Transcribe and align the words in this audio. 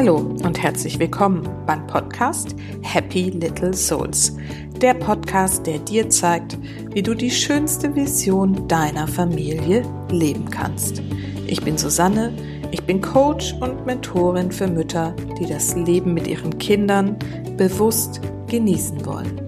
Hallo 0.00 0.16
und 0.16 0.62
herzlich 0.62 0.98
willkommen 0.98 1.46
beim 1.66 1.86
Podcast 1.86 2.56
Happy 2.80 3.28
Little 3.28 3.74
Souls. 3.74 4.34
Der 4.80 4.94
Podcast, 4.94 5.66
der 5.66 5.78
dir 5.78 6.08
zeigt, 6.08 6.56
wie 6.94 7.02
du 7.02 7.12
die 7.12 7.30
schönste 7.30 7.94
Vision 7.94 8.66
deiner 8.66 9.06
Familie 9.06 9.82
leben 10.10 10.48
kannst. 10.48 11.02
Ich 11.46 11.62
bin 11.62 11.76
Susanne, 11.76 12.32
ich 12.70 12.82
bin 12.84 13.02
Coach 13.02 13.54
und 13.60 13.84
Mentorin 13.84 14.50
für 14.50 14.68
Mütter, 14.68 15.14
die 15.38 15.44
das 15.44 15.76
Leben 15.76 16.14
mit 16.14 16.26
ihren 16.26 16.56
Kindern 16.56 17.18
bewusst 17.58 18.22
genießen 18.46 19.04
wollen. 19.04 19.38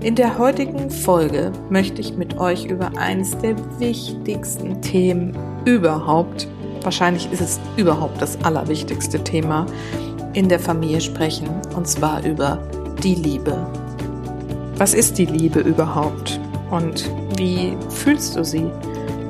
In 0.00 0.14
der 0.14 0.38
heutigen 0.38 0.92
Folge 0.92 1.50
möchte 1.70 2.00
ich 2.00 2.16
mit 2.16 2.38
euch 2.38 2.66
über 2.66 2.96
eines 2.96 3.36
der 3.38 3.56
wichtigsten 3.80 4.80
Themen 4.80 5.36
überhaupt 5.64 6.46
wahrscheinlich 6.82 7.30
ist 7.32 7.40
es 7.40 7.60
überhaupt 7.76 8.20
das 8.20 8.42
allerwichtigste 8.44 9.22
Thema 9.22 9.66
in 10.32 10.48
der 10.48 10.60
Familie 10.60 11.00
sprechen, 11.00 11.48
und 11.74 11.88
zwar 11.88 12.24
über 12.24 12.58
die 13.02 13.14
Liebe. 13.14 13.66
Was 14.76 14.94
ist 14.94 15.18
die 15.18 15.26
Liebe 15.26 15.60
überhaupt 15.60 16.40
und 16.70 17.10
wie 17.36 17.76
fühlst 17.90 18.36
du 18.36 18.44
sie? 18.44 18.70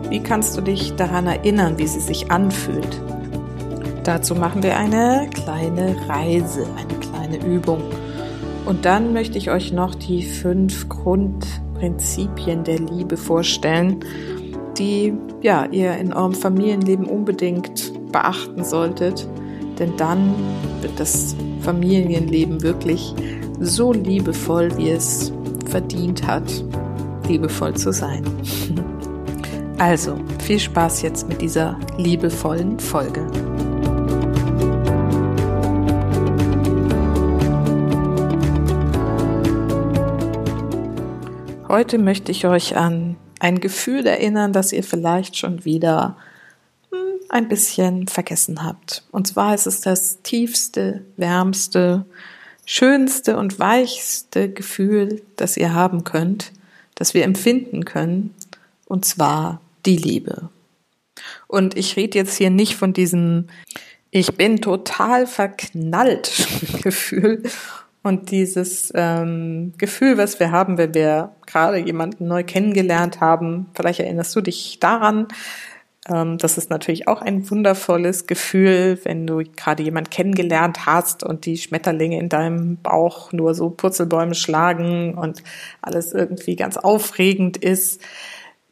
Wie 0.08 0.20
kannst 0.20 0.56
du 0.56 0.60
dich 0.60 0.94
daran 0.96 1.26
erinnern, 1.26 1.78
wie 1.78 1.86
sie 1.86 2.00
sich 2.00 2.30
anfühlt? 2.30 3.00
Dazu 4.04 4.34
machen 4.34 4.62
wir 4.62 4.76
eine 4.76 5.28
kleine 5.32 5.96
Reise, 6.08 6.66
eine 6.76 6.98
kleine 7.00 7.36
Übung. 7.44 7.82
Und 8.66 8.84
dann 8.84 9.12
möchte 9.12 9.38
ich 9.38 9.50
euch 9.50 9.72
noch 9.72 9.94
die 9.94 10.22
fünf 10.22 10.88
Grundprinzipien 10.88 12.64
der 12.64 12.78
Liebe 12.78 13.16
vorstellen, 13.16 14.04
die 14.78 15.14
ja, 15.42 15.66
ihr 15.66 15.96
in 15.96 16.12
eurem 16.12 16.34
Familienleben 16.34 17.06
unbedingt 17.06 17.92
beachten 18.12 18.64
solltet. 18.64 19.28
Denn 19.78 19.96
dann 19.96 20.34
wird 20.80 20.98
das 20.98 21.34
Familienleben 21.60 22.62
wirklich 22.62 23.14
so 23.60 23.92
liebevoll, 23.92 24.76
wie 24.76 24.90
es 24.90 25.32
verdient 25.66 26.26
hat, 26.26 26.64
liebevoll 27.28 27.74
zu 27.74 27.92
sein. 27.92 28.24
Also, 29.78 30.16
viel 30.44 30.58
Spaß 30.58 31.00
jetzt 31.00 31.26
mit 31.26 31.40
dieser 31.40 31.78
liebevollen 31.96 32.78
Folge. 32.78 33.26
Heute 41.66 41.96
möchte 41.96 42.30
ich 42.30 42.46
euch 42.46 42.76
an 42.76 43.16
ein 43.40 43.58
Gefühl 43.58 44.06
erinnern, 44.06 44.52
das 44.52 44.72
ihr 44.72 44.84
vielleicht 44.84 45.36
schon 45.36 45.64
wieder 45.64 46.16
hm, 46.90 46.98
ein 47.28 47.48
bisschen 47.48 48.06
vergessen 48.06 48.62
habt. 48.62 49.02
Und 49.10 49.26
zwar 49.26 49.54
ist 49.54 49.66
es 49.66 49.80
das 49.80 50.22
tiefste, 50.22 51.04
wärmste, 51.16 52.04
schönste 52.64 53.36
und 53.36 53.58
weichste 53.58 54.48
Gefühl, 54.48 55.22
das 55.36 55.56
ihr 55.56 55.74
haben 55.74 56.04
könnt, 56.04 56.52
das 56.94 57.14
wir 57.14 57.24
empfinden 57.24 57.84
können, 57.84 58.34
und 58.86 59.04
zwar 59.04 59.60
die 59.86 59.96
Liebe. 59.96 60.50
Und 61.46 61.76
ich 61.76 61.96
rede 61.96 62.18
jetzt 62.18 62.36
hier 62.36 62.50
nicht 62.50 62.76
von 62.76 62.92
diesem 62.92 63.48
Ich 64.10 64.34
bin 64.34 64.60
total 64.60 65.26
verknallt 65.26 66.46
Gefühl 66.82 67.42
und 68.02 68.30
dieses 68.30 68.92
ähm, 68.94 69.72
Gefühl, 69.76 70.16
was 70.16 70.40
wir 70.40 70.50
haben, 70.52 70.78
wenn 70.78 70.94
wir 70.94 71.32
gerade 71.46 71.78
jemanden 71.78 72.28
neu 72.28 72.44
kennengelernt 72.44 73.20
haben, 73.20 73.66
vielleicht 73.74 74.00
erinnerst 74.00 74.34
du 74.34 74.40
dich 74.40 74.78
daran. 74.80 75.28
Ähm, 76.08 76.38
das 76.38 76.56
ist 76.56 76.70
natürlich 76.70 77.08
auch 77.08 77.20
ein 77.20 77.50
wundervolles 77.50 78.26
Gefühl, 78.26 78.98
wenn 79.04 79.26
du 79.26 79.42
gerade 79.56 79.82
jemanden 79.82 80.08
kennengelernt 80.08 80.86
hast 80.86 81.22
und 81.22 81.44
die 81.44 81.58
Schmetterlinge 81.58 82.18
in 82.18 82.30
deinem 82.30 82.78
Bauch 82.78 83.32
nur 83.32 83.54
so 83.54 83.68
Purzelbäume 83.68 84.34
schlagen 84.34 85.14
und 85.14 85.42
alles 85.82 86.12
irgendwie 86.12 86.56
ganz 86.56 86.78
aufregend 86.78 87.58
ist. 87.58 88.00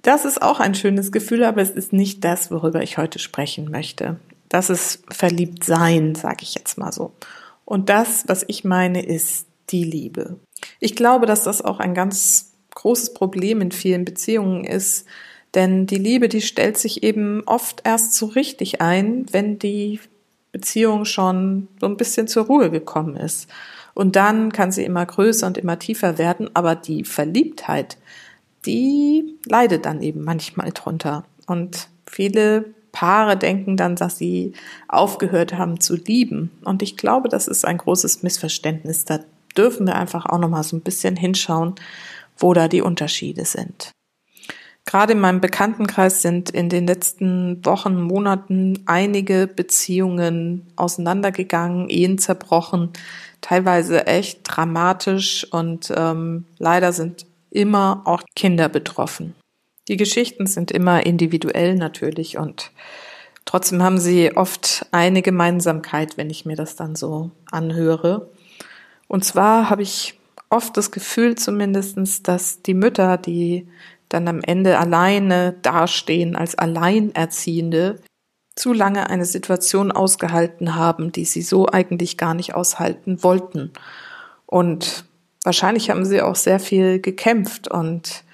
Das 0.01 0.25
ist 0.25 0.41
auch 0.41 0.61
ein 0.61 0.75
schönes 0.75 1.13
Gefühl, 1.13 1.45
aber 1.45 1.61
es 1.61 1.71
ist 1.71 1.93
nicht 1.93 2.25
das, 2.25 2.51
worüber 2.51 2.83
ich 2.83 2.97
heute 2.97 3.19
sprechen 3.19 3.71
möchte. 3.71 4.17
Das 4.49 4.71
ist 4.71 5.03
verliebt 5.11 5.65
sein, 5.65 6.15
sage 6.15 6.39
ich 6.43 6.55
jetzt 6.55 6.79
mal 6.79 6.93
so. 6.93 7.13
Und 7.69 7.91
das, 7.91 8.25
was 8.29 8.47
ich 8.49 8.65
meine, 8.65 9.05
ist 9.05 9.47
die 9.69 9.85
Liebe. 9.85 10.41
Ich 10.81 10.97
glaube, 10.97 11.27
dass 11.27 11.45
das 11.45 11.61
auch 11.61 11.81
ein 11.81 11.93
ganz 11.93 12.55
großes 12.75 13.13
Problem 13.13 13.61
in 13.61 13.73
vielen 13.73 14.07
Beziehungen 14.07 14.65
ist, 14.65 15.07
denn 15.53 15.87
die 15.87 15.99
Liebe, 15.99 16.31
die 16.31 16.41
stellt 16.41 16.79
sich 16.79 17.03
eben 17.03 17.43
oft 17.45 17.83
erst 17.85 18.15
so 18.15 18.25
richtig 18.25 18.81
ein, 18.81 19.27
wenn 19.33 19.59
die 19.59 20.01
Beziehung 20.51 21.05
schon 21.05 21.69
so 21.79 21.87
ein 21.87 21.99
bisschen 21.99 22.27
zur 22.27 22.47
Ruhe 22.47 22.71
gekommen 22.71 23.17
ist. 23.17 23.49
Und 23.93 24.17
dann 24.17 24.51
kann 24.51 24.73
sie 24.73 24.85
immer 24.85 25.05
größer 25.05 25.47
und 25.47 25.59
immer 25.59 25.79
tiefer 25.79 26.17
werden, 26.17 26.49
aber 26.55 26.75
die 26.75 27.05
Verliebtheit, 27.05 27.99
die 28.65 29.37
leidet 29.45 29.85
dann 29.85 30.01
eben 30.01 30.25
manchmal 30.25 30.71
drunter. 30.73 31.27
Und 31.47 31.91
viele 32.07 32.73
Paare 32.99 33.37
denken 33.37 33.77
dann, 33.77 33.95
dass 33.95 34.19
sie 34.19 34.55
aufgehört 34.89 35.55
haben 35.55 35.79
zu 35.79 35.95
lieben. 35.95 36.51
Und 36.65 36.83
ich 36.83 36.97
glaube, 36.97 37.29
das 37.29 37.47
ist 37.47 37.65
ein 37.65 37.79
großes 37.79 38.25
Missverständnis. 38.25 39.05
Da 39.05 39.21
dürfen 39.57 39.87
wir 39.87 39.95
einfach 39.95 40.27
auch 40.27 40.39
noch 40.39 40.49
mal 40.49 40.65
so 40.65 40.77
ein 40.77 40.81
bisschen 40.81 41.15
hinschauen, 41.15 41.77
wo 42.37 42.55
da 42.55 42.67
die 42.67 42.83
Unterschiede 42.83 43.45
sind. 43.45 43.93
Gerade 44.85 45.13
in 45.13 45.21
meinem 45.21 45.41
Bekanntenkreis 45.41 46.23
sind 46.23 46.51
in 46.51 46.69
den 46.71 46.89
letzten 46.89 47.65
Wochen, 47.65 48.03
Monaten 48.03 48.83
einige 48.87 49.47
Beziehungen 49.47 50.67
auseinandergegangen, 50.75 51.89
Ehen 51.91 52.19
zerbrochen, 52.19 52.91
teilweise 53.41 54.09
echt 54.09 54.41
dramatisch 54.43 55.47
und 55.53 55.93
ähm, 55.97 56.47
leider 56.59 56.93
sind 56.93 57.27
immer 57.51 58.03
auch 58.07 58.25
Kinder 58.35 58.69
betroffen. 58.69 59.37
Die 59.89 59.97
Geschichten 59.97 60.47
sind 60.47 60.71
immer 60.71 61.07
individuell 61.07 61.75
natürlich 61.75 62.37
und 62.37 62.71
trotzdem 63.47 63.83
haben 63.83 63.99
sie 63.99 64.37
oft 64.37 64.87
eine 64.93 65.23
Gemeinsamkeit, 65.23 66.19
wenn 66.19 66.29
ich 66.29 66.45
mir 66.45 66.57
das 66.57 66.77
dann 66.77 66.95
so 66.95 67.31
anhöre. 67.51 68.31
Und 69.09 69.25
zwar 69.25 69.71
habe 69.71 69.83
ich 69.83 70.19
oft 70.51 70.77
das 70.77 70.91
Gefühl 70.91 71.37
zumindestens, 71.37 72.23
dass 72.23 72.63
die 72.63 72.75
Mütter, 72.75 73.17
die 73.17 73.67
dann 74.11 74.29
am 74.29 74.43
Ende 74.43 74.79
alleine 74.79 75.55
dastehen 75.63 76.37
als 76.37 76.55
Alleinerziehende, 76.55 78.01
zu 78.57 78.73
lange 78.73 79.09
eine 79.09 79.25
Situation 79.25 79.93
ausgehalten 79.93 80.75
haben, 80.75 81.13
die 81.13 81.25
sie 81.25 81.43
so 81.43 81.67
eigentlich 81.67 82.19
gar 82.19 82.35
nicht 82.35 82.55
aushalten 82.55 83.23
wollten. 83.23 83.73
Und 84.47 85.05
wahrscheinlich 85.45 85.91
haben 85.91 86.05
sie 86.05 86.21
auch 86.23 86.35
sehr 86.35 86.59
viel 86.59 87.01
gekämpft 87.01 87.69
und 87.69 88.25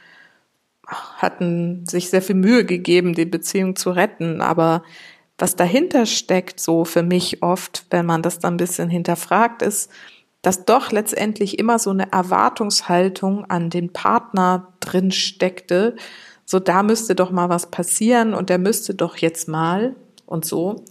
hatten 0.86 1.86
sich 1.86 2.10
sehr 2.10 2.22
viel 2.22 2.36
Mühe 2.36 2.64
gegeben, 2.64 3.14
die 3.14 3.24
Beziehung 3.24 3.76
zu 3.76 3.90
retten, 3.90 4.40
aber 4.40 4.82
was 5.38 5.56
dahinter 5.56 6.06
steckt, 6.06 6.60
so 6.60 6.84
für 6.84 7.02
mich 7.02 7.42
oft, 7.42 7.86
wenn 7.90 8.06
man 8.06 8.22
das 8.22 8.38
dann 8.38 8.54
ein 8.54 8.58
bisschen 8.58 8.88
hinterfragt, 8.88 9.62
ist, 9.62 9.90
dass 10.42 10.64
doch 10.64 10.92
letztendlich 10.92 11.58
immer 11.58 11.78
so 11.78 11.90
eine 11.90 12.12
Erwartungshaltung 12.12 13.44
an 13.46 13.70
den 13.70 13.92
Partner 13.92 14.68
drin 14.80 15.10
steckte, 15.10 15.96
so 16.44 16.60
da 16.60 16.82
müsste 16.82 17.14
doch 17.14 17.30
mal 17.30 17.48
was 17.48 17.70
passieren 17.70 18.34
und 18.34 18.50
der 18.50 18.58
müsste 18.58 18.94
doch 18.94 19.16
jetzt 19.16 19.48
mal 19.48 19.96
und 20.26 20.44
so. 20.44 20.84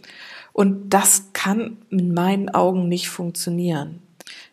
Und 0.51 0.89
das 0.89 1.29
kann 1.33 1.77
in 1.89 2.13
meinen 2.13 2.49
Augen 2.49 2.87
nicht 2.87 3.09
funktionieren. 3.09 4.01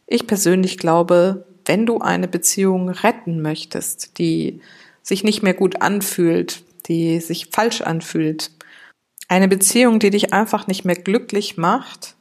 Ich 0.07 0.27
persönlich 0.27 0.77
glaube, 0.77 1.47
wenn 1.65 1.87
du 1.87 1.99
eine 1.99 2.29
Beziehung 2.29 2.89
retten 2.89 3.43
möchtest, 3.43 4.19
die 4.19 4.61
sich 5.11 5.25
nicht 5.25 5.43
mehr 5.43 5.55
gut 5.55 5.83
anfühlt, 5.83 6.63
die 6.87 7.21
sich 7.21 7.49
falsch 7.53 7.83
anfühlt. 7.83 8.53
Eine 9.29 9.49
Beziehung, 9.49 9.99
die 9.99 10.11
dich 10.11 10.33
einfach 10.33 10.67
nicht 10.69 10.85
mehr 10.85 10.95
glücklich 10.95 11.57
macht 11.57 12.15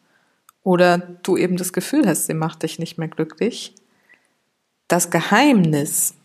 oder 0.63 0.97
du 0.97 1.37
eben 1.37 1.55
das 1.55 1.71
Gefühl 1.71 2.07
hast, 2.07 2.25
sie 2.25 2.33
macht 2.33 2.63
dich 2.63 2.79
nicht 2.79 2.97
mehr 2.97 3.07
glücklich. 3.07 3.75
Das 4.87 5.11
Geheimnis, 5.11 6.15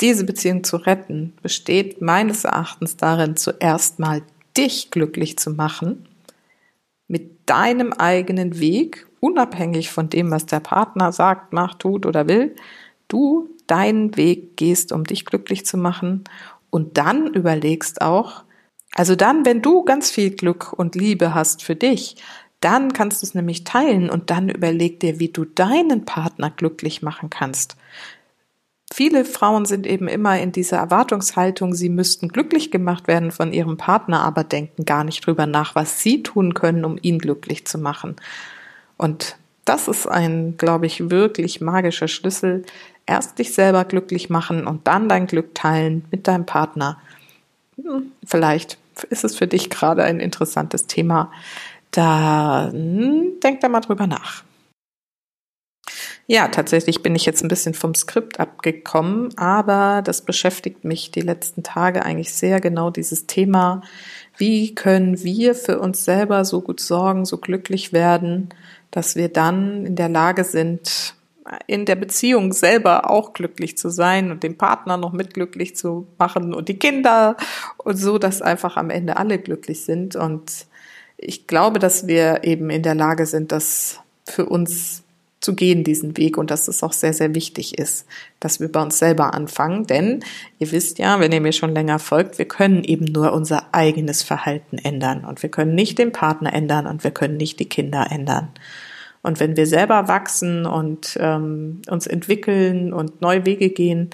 diese 0.00 0.24
Beziehung 0.24 0.62
zu 0.62 0.76
retten, 0.76 1.34
besteht 1.42 2.00
meines 2.00 2.44
Erachtens 2.44 2.96
darin, 2.96 3.36
zuerst 3.36 3.98
mal 3.98 4.22
dich 4.56 4.90
glücklich 4.92 5.36
zu 5.38 5.50
machen, 5.50 6.08
mit 7.08 7.50
deinem 7.50 7.92
eigenen 7.92 8.60
Weg, 8.60 9.08
unabhängig 9.18 9.90
von 9.90 10.08
dem, 10.08 10.30
was 10.30 10.46
der 10.46 10.60
Partner 10.60 11.10
sagt, 11.10 11.52
macht, 11.52 11.80
tut 11.80 12.06
oder 12.06 12.28
will, 12.28 12.54
du 13.08 13.50
deinen 13.66 14.16
Weg 14.16 14.56
gehst, 14.56 14.92
um 14.92 15.04
dich 15.04 15.24
glücklich 15.24 15.66
zu 15.66 15.76
machen 15.76 16.24
und 16.70 16.98
dann 16.98 17.26
überlegst 17.28 18.00
auch, 18.00 18.44
also 18.94 19.14
dann, 19.14 19.44
wenn 19.44 19.62
du 19.62 19.84
ganz 19.84 20.10
viel 20.10 20.30
Glück 20.30 20.72
und 20.72 20.94
Liebe 20.94 21.34
hast 21.34 21.62
für 21.62 21.76
dich, 21.76 22.16
dann 22.60 22.92
kannst 22.92 23.22
du 23.22 23.26
es 23.26 23.34
nämlich 23.34 23.64
teilen 23.64 24.08
und 24.08 24.30
dann 24.30 24.48
überleg 24.48 25.00
dir, 25.00 25.20
wie 25.20 25.28
du 25.28 25.44
deinen 25.44 26.04
Partner 26.04 26.50
glücklich 26.50 27.02
machen 27.02 27.30
kannst. 27.30 27.76
viele 28.92 29.24
Frauen 29.24 29.66
sind 29.66 29.86
eben 29.86 30.08
immer 30.08 30.38
in 30.40 30.52
dieser 30.52 30.78
Erwartungshaltung, 30.78 31.74
sie 31.74 31.88
müssten 31.88 32.28
glücklich 32.28 32.70
gemacht 32.70 33.08
werden 33.08 33.32
von 33.32 33.52
ihrem 33.52 33.76
Partner, 33.76 34.20
aber 34.20 34.44
denken 34.44 34.84
gar 34.84 35.04
nicht 35.04 35.26
drüber 35.26 35.46
nach, 35.46 35.74
was 35.74 36.00
sie 36.00 36.22
tun 36.22 36.54
können, 36.54 36.84
um 36.84 36.96
ihn 37.02 37.18
glücklich 37.18 37.66
zu 37.66 37.78
machen. 37.78 38.16
Und 38.96 39.36
das 39.66 39.88
ist 39.88 40.06
ein, 40.06 40.56
glaube 40.56 40.86
ich, 40.86 41.10
wirklich 41.10 41.60
magischer 41.60 42.08
Schlüssel. 42.08 42.64
Erst 43.06 43.38
dich 43.38 43.54
selber 43.54 43.84
glücklich 43.84 44.30
machen 44.30 44.66
und 44.66 44.86
dann 44.86 45.08
dein 45.08 45.26
Glück 45.26 45.54
teilen 45.54 46.04
mit 46.10 46.26
deinem 46.26 46.46
Partner. 46.46 46.98
Hm, 47.76 48.12
vielleicht 48.24 48.78
ist 49.10 49.24
es 49.24 49.36
für 49.36 49.46
dich 49.46 49.70
gerade 49.70 50.02
ein 50.02 50.20
interessantes 50.20 50.86
Thema. 50.86 51.30
Da 51.90 52.70
denk 52.72 53.60
da 53.60 53.68
mal 53.68 53.80
drüber 53.80 54.06
nach. 54.06 54.42
Ja, 56.28 56.48
tatsächlich 56.48 57.02
bin 57.02 57.14
ich 57.14 57.24
jetzt 57.24 57.44
ein 57.44 57.48
bisschen 57.48 57.74
vom 57.74 57.94
Skript 57.94 58.40
abgekommen, 58.40 59.36
aber 59.38 60.02
das 60.02 60.22
beschäftigt 60.22 60.84
mich 60.84 61.12
die 61.12 61.20
letzten 61.20 61.62
Tage 61.62 62.04
eigentlich 62.04 62.32
sehr 62.34 62.60
genau 62.60 62.90
dieses 62.90 63.26
Thema. 63.26 63.82
Wie 64.36 64.74
können 64.74 65.22
wir 65.22 65.54
für 65.54 65.78
uns 65.78 66.04
selber 66.04 66.44
so 66.44 66.62
gut 66.62 66.80
sorgen, 66.80 67.24
so 67.24 67.38
glücklich 67.38 67.92
werden, 67.92 68.48
dass 68.90 69.14
wir 69.14 69.28
dann 69.28 69.86
in 69.86 69.94
der 69.94 70.08
Lage 70.08 70.42
sind, 70.42 71.14
in 71.66 71.84
der 71.84 71.96
Beziehung 71.96 72.52
selber 72.52 73.10
auch 73.10 73.32
glücklich 73.32 73.76
zu 73.76 73.88
sein 73.88 74.30
und 74.30 74.42
den 74.42 74.58
Partner 74.58 74.96
noch 74.96 75.12
mit 75.12 75.34
glücklich 75.34 75.76
zu 75.76 76.06
machen 76.18 76.54
und 76.54 76.68
die 76.68 76.78
Kinder 76.78 77.36
und 77.78 77.96
so, 77.96 78.18
dass 78.18 78.42
einfach 78.42 78.76
am 78.76 78.90
Ende 78.90 79.16
alle 79.16 79.38
glücklich 79.38 79.84
sind. 79.84 80.16
Und 80.16 80.66
ich 81.16 81.46
glaube, 81.46 81.78
dass 81.78 82.06
wir 82.06 82.44
eben 82.44 82.70
in 82.70 82.82
der 82.82 82.94
Lage 82.94 83.26
sind, 83.26 83.52
das 83.52 84.00
für 84.24 84.46
uns 84.46 85.02
zu 85.40 85.54
gehen, 85.54 85.84
diesen 85.84 86.16
Weg 86.16 86.38
und 86.38 86.50
dass 86.50 86.66
es 86.66 86.82
auch 86.82 86.92
sehr, 86.92 87.12
sehr 87.12 87.34
wichtig 87.34 87.78
ist, 87.78 88.06
dass 88.40 88.58
wir 88.58 88.70
bei 88.70 88.82
uns 88.82 88.98
selber 88.98 89.34
anfangen. 89.34 89.86
Denn 89.86 90.24
ihr 90.58 90.72
wisst 90.72 90.98
ja, 90.98 91.20
wenn 91.20 91.32
ihr 91.32 91.40
mir 91.40 91.52
schon 91.52 91.72
länger 91.72 91.98
folgt, 91.98 92.38
wir 92.38 92.48
können 92.48 92.82
eben 92.82 93.04
nur 93.04 93.32
unser 93.32 93.72
eigenes 93.72 94.22
Verhalten 94.22 94.78
ändern 94.78 95.24
und 95.24 95.42
wir 95.42 95.50
können 95.50 95.74
nicht 95.74 95.98
den 95.98 96.12
Partner 96.12 96.52
ändern 96.52 96.86
und 96.86 97.04
wir 97.04 97.12
können 97.12 97.36
nicht 97.36 97.60
die 97.60 97.68
Kinder 97.68 98.08
ändern. 98.10 98.48
Und 99.26 99.40
wenn 99.40 99.56
wir 99.56 99.66
selber 99.66 100.06
wachsen 100.06 100.66
und 100.66 101.18
ähm, 101.20 101.82
uns 101.90 102.06
entwickeln 102.06 102.92
und 102.92 103.20
neue 103.22 103.44
Wege 103.44 103.70
gehen, 103.70 104.10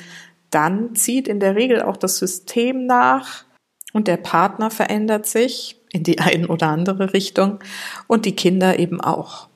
dann 0.48 0.94
zieht 0.94 1.28
in 1.28 1.38
der 1.38 1.54
Regel 1.54 1.82
auch 1.82 1.98
das 1.98 2.16
System 2.16 2.86
nach 2.86 3.44
und 3.92 4.08
der 4.08 4.16
Partner 4.16 4.70
verändert 4.70 5.26
sich 5.26 5.76
in 5.92 6.02
die 6.02 6.18
eine 6.18 6.48
oder 6.48 6.68
andere 6.68 7.12
Richtung 7.12 7.58
und 8.06 8.24
die 8.24 8.34
Kinder 8.34 8.78
eben 8.78 9.02
auch. 9.02 9.48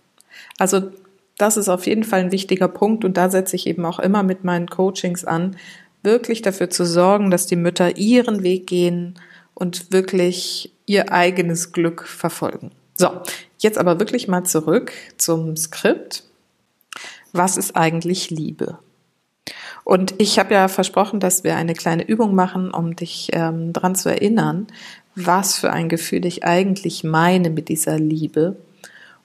Also 0.59 0.91
das 1.39 1.57
ist 1.57 1.71
auf 1.71 1.87
jeden 1.87 2.05
Fall 2.05 2.21
ein 2.21 2.33
wichtiger 2.33 2.69
Punkt 2.69 3.07
und 3.07 3.17
da 3.17 3.31
setze 3.31 3.57
ich 3.57 3.67
eben 3.67 3.87
auch 3.87 3.99
immer 3.99 4.23
mit 4.23 4.45
meinen 4.45 4.69
Coachings 4.69 5.25
an, 5.25 5.57
wirklich 6.03 6.43
dafür 6.43 6.69
zu 6.69 6.85
sorgen, 6.85 7.31
dass 7.31 7.47
die 7.47 7.57
Mütter 7.57 7.97
ihren 7.97 8.43
Weg 8.43 8.67
gehen 8.67 9.19
und 9.55 9.91
wirklich 9.91 10.75
ihr 10.85 11.13
eigenes 11.13 11.73
Glück 11.73 12.07
verfolgen. 12.07 12.73
So, 12.97 13.11
jetzt 13.59 13.79
aber 13.79 13.99
wirklich 13.99 14.29
mal 14.29 14.45
zurück 14.45 14.93
zum 15.19 15.57
Skript. 15.57 16.25
Was 17.33 17.57
ist 17.57 17.77
eigentlich 17.77 18.31
Liebe? 18.31 18.79
Und 19.85 20.15
ich 20.19 20.39
habe 20.39 20.55
ja 20.55 20.67
versprochen, 20.67 21.21
dass 21.21 21.45
wir 21.45 21.55
eine 21.57 21.75
kleine 21.75 22.09
Übung 22.09 22.35
machen, 22.35 22.73
um 22.73 22.97
dich 22.97 23.29
ähm, 23.33 23.73
dran 23.73 23.95
zu 23.95 24.09
erinnern, 24.09 24.67
was 25.15 25.59
für 25.59 25.73
ein 25.73 25.89
Gefühl 25.89 26.27
ich 26.27 26.45
eigentlich 26.45 27.05
meine 27.05 27.51
mit 27.51 27.69
dieser 27.69 27.99
Liebe. 27.99 28.57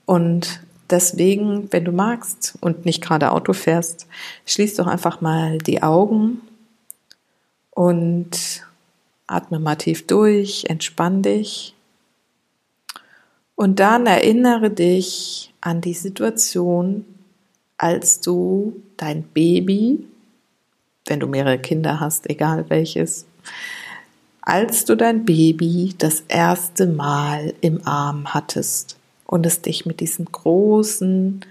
Und 0.06 0.62
deswegen, 0.90 1.72
wenn 1.72 1.86
du 1.86 1.92
magst 1.92 2.58
und 2.62 2.86
nicht 2.86 3.02
gerade 3.02 3.32
Auto 3.32 3.54
fährst, 3.54 4.08
schließ 4.46 4.76
doch 4.76 4.88
einfach 4.88 5.22
mal 5.22 5.58
die 5.58 5.82
Augen 5.82 6.42
und 7.72 8.66
atme 9.26 9.60
mal 9.60 9.76
tief 9.78 10.06
durch, 10.06 10.66
entspann 10.68 11.24
dich. 11.24 11.74
Und 13.62 13.80
dann 13.80 14.08
erinnere 14.08 14.72
dich 14.72 15.54
an 15.62 15.82
die 15.82 15.94
Situation, 15.94 17.06
als 17.78 18.20
du 18.20 18.82
dein 18.98 19.22
Baby, 19.22 20.04
wenn 21.06 21.20
du 21.20 21.28
mehrere 21.28 21.60
Kinder 21.60 22.00
hast, 22.00 22.28
egal 22.28 22.72
welches, 22.72 23.28
als 24.42 24.86
du 24.86 24.96
dein 24.98 25.26
Baby 25.26 25.94
das 25.96 26.24
erste 26.28 26.88
Mal 26.88 27.54
im 27.62 27.86
Arm 27.86 28.34
hattest 28.34 28.98
und 29.28 29.46
es 29.46 29.62
dich 29.62 29.86
mit 29.86 30.00
diesen 30.00 30.26
großen, 30.26 31.46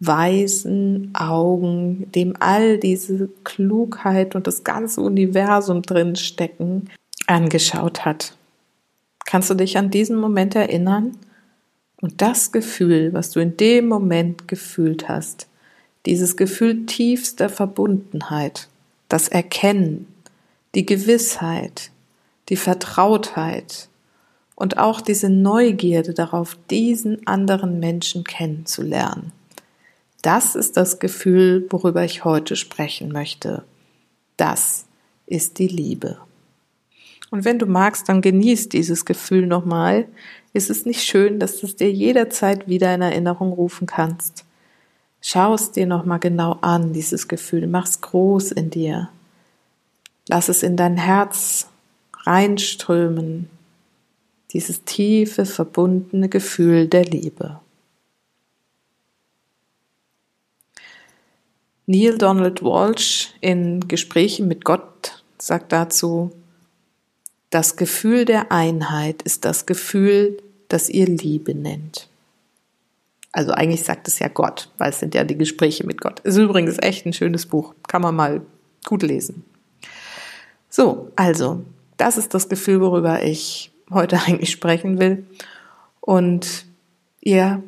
weißen 0.00 1.14
Augen, 1.14 2.10
dem 2.16 2.34
all 2.40 2.78
diese 2.78 3.28
Klugheit 3.44 4.34
und 4.34 4.48
das 4.48 4.64
ganze 4.64 5.02
Universum 5.02 5.82
drin 5.82 6.16
stecken, 6.16 6.90
angeschaut 7.28 8.04
hat. 8.04 8.36
Kannst 9.26 9.50
du 9.50 9.54
dich 9.54 9.76
an 9.76 9.90
diesen 9.90 10.16
Moment 10.16 10.54
erinnern? 10.54 11.18
Und 12.00 12.22
das 12.22 12.52
Gefühl, 12.52 13.12
was 13.12 13.30
du 13.30 13.40
in 13.40 13.56
dem 13.56 13.88
Moment 13.88 14.48
gefühlt 14.48 15.08
hast, 15.08 15.48
dieses 16.06 16.36
Gefühl 16.36 16.86
tiefster 16.86 17.48
Verbundenheit, 17.48 18.68
das 19.08 19.28
Erkennen, 19.28 20.06
die 20.74 20.86
Gewissheit, 20.86 21.90
die 22.48 22.56
Vertrautheit 22.56 23.88
und 24.54 24.78
auch 24.78 25.00
diese 25.00 25.28
Neugierde 25.28 26.14
darauf, 26.14 26.56
diesen 26.70 27.26
anderen 27.26 27.80
Menschen 27.80 28.24
kennenzulernen. 28.24 29.32
Das 30.22 30.54
ist 30.54 30.76
das 30.76 30.98
Gefühl, 30.98 31.66
worüber 31.70 32.04
ich 32.04 32.24
heute 32.24 32.56
sprechen 32.56 33.10
möchte. 33.10 33.64
Das 34.36 34.86
ist 35.26 35.58
die 35.58 35.68
Liebe. 35.68 36.18
Und 37.30 37.44
wenn 37.44 37.58
du 37.58 37.66
magst, 37.66 38.08
dann 38.08 38.22
genieß 38.22 38.68
dieses 38.68 39.04
Gefühl 39.04 39.46
nochmal. 39.46 40.06
Ist 40.52 40.70
es 40.70 40.86
nicht 40.86 41.02
schön, 41.02 41.38
dass 41.38 41.58
du 41.58 41.66
es 41.66 41.76
dir 41.76 41.90
jederzeit 41.90 42.68
wieder 42.68 42.94
in 42.94 43.02
Erinnerung 43.02 43.52
rufen 43.52 43.86
kannst? 43.86 44.44
Schau 45.20 45.54
es 45.54 45.72
dir 45.72 45.86
nochmal 45.86 46.20
genau 46.20 46.52
an, 46.60 46.92
dieses 46.92 47.26
Gefühl. 47.26 47.66
Mach's 47.66 48.00
groß 48.00 48.52
in 48.52 48.70
dir. 48.70 49.08
Lass 50.28 50.48
es 50.48 50.62
in 50.62 50.76
dein 50.76 50.96
Herz 50.96 51.68
reinströmen. 52.22 53.50
Dieses 54.52 54.84
tiefe, 54.84 55.44
verbundene 55.44 56.28
Gefühl 56.28 56.86
der 56.86 57.04
Liebe. 57.04 57.60
Neil 61.86 62.18
Donald 62.18 62.62
Walsh 62.62 63.32
in 63.40 63.86
Gesprächen 63.86 64.48
mit 64.48 64.64
Gott 64.64 65.22
sagt 65.38 65.72
dazu, 65.72 66.32
das 67.50 67.76
Gefühl 67.76 68.24
der 68.24 68.52
Einheit 68.52 69.22
ist 69.22 69.44
das 69.44 69.66
Gefühl, 69.66 70.42
das 70.68 70.88
ihr 70.88 71.06
Liebe 71.06 71.54
nennt. 71.54 72.08
Also 73.32 73.52
eigentlich 73.52 73.84
sagt 73.84 74.08
es 74.08 74.18
ja 74.18 74.28
Gott, 74.28 74.70
weil 74.78 74.90
es 74.90 74.98
sind 74.98 75.14
ja 75.14 75.22
die 75.22 75.36
Gespräche 75.36 75.86
mit 75.86 76.00
Gott. 76.00 76.20
Ist 76.20 76.38
übrigens 76.38 76.78
echt 76.80 77.06
ein 77.06 77.12
schönes 77.12 77.46
Buch, 77.46 77.74
kann 77.86 78.02
man 78.02 78.16
mal 78.16 78.40
gut 78.84 79.02
lesen. 79.02 79.44
So, 80.70 81.10
also, 81.16 81.64
das 81.96 82.16
ist 82.16 82.34
das 82.34 82.48
Gefühl, 82.48 82.80
worüber 82.80 83.22
ich 83.22 83.72
heute 83.90 84.18
eigentlich 84.26 84.50
sprechen 84.50 84.98
will. 84.98 85.26
Und 86.00 86.66
ihr 87.20 87.62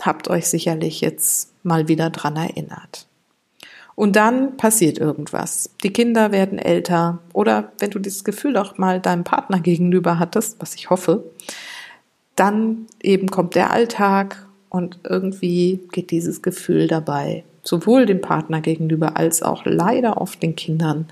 habt 0.00 0.28
euch 0.28 0.46
sicherlich 0.46 1.00
jetzt 1.00 1.52
mal 1.62 1.88
wieder 1.88 2.10
dran 2.10 2.36
erinnert. 2.36 3.06
Und 3.96 4.16
dann 4.16 4.56
passiert 4.56 4.98
irgendwas. 4.98 5.70
Die 5.82 5.92
Kinder 5.92 6.32
werden 6.32 6.58
älter 6.58 7.20
oder 7.32 7.72
wenn 7.78 7.90
du 7.90 7.98
dieses 7.98 8.24
Gefühl 8.24 8.56
auch 8.56 8.76
mal 8.76 9.00
deinem 9.00 9.24
Partner 9.24 9.60
gegenüber 9.60 10.18
hattest, 10.18 10.60
was 10.60 10.74
ich 10.74 10.90
hoffe, 10.90 11.24
dann 12.34 12.86
eben 13.02 13.28
kommt 13.28 13.54
der 13.54 13.70
Alltag 13.70 14.46
und 14.68 14.98
irgendwie 15.04 15.80
geht 15.92 16.10
dieses 16.10 16.42
Gefühl 16.42 16.88
dabei 16.88 17.44
sowohl 17.64 18.06
dem 18.06 18.20
Partner 18.20 18.60
gegenüber 18.60 19.16
als 19.16 19.42
auch 19.42 19.62
leider 19.64 20.20
oft 20.20 20.42
den 20.42 20.54
Kindern 20.54 21.06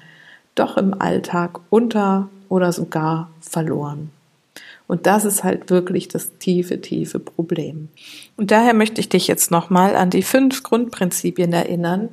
doch 0.55 0.77
im 0.77 1.01
Alltag 1.01 1.61
unter 1.71 2.29
oder 2.49 2.73
sogar 2.73 3.31
verloren. 3.41 4.11
Und 4.87 5.07
das 5.07 5.25
ist 5.25 5.43
halt 5.43 5.71
wirklich 5.71 6.09
das 6.09 6.37
tiefe, 6.39 6.81
tiefe 6.81 7.19
Problem. 7.19 7.89
Und 8.37 8.51
daher 8.51 8.75
möchte 8.75 9.01
ich 9.01 9.09
dich 9.09 9.27
jetzt 9.27 9.51
nochmal 9.51 9.97
an 9.97 10.11
die 10.11 10.23
fünf 10.23 10.62
Grundprinzipien 10.62 11.53
erinnern, 11.55 12.11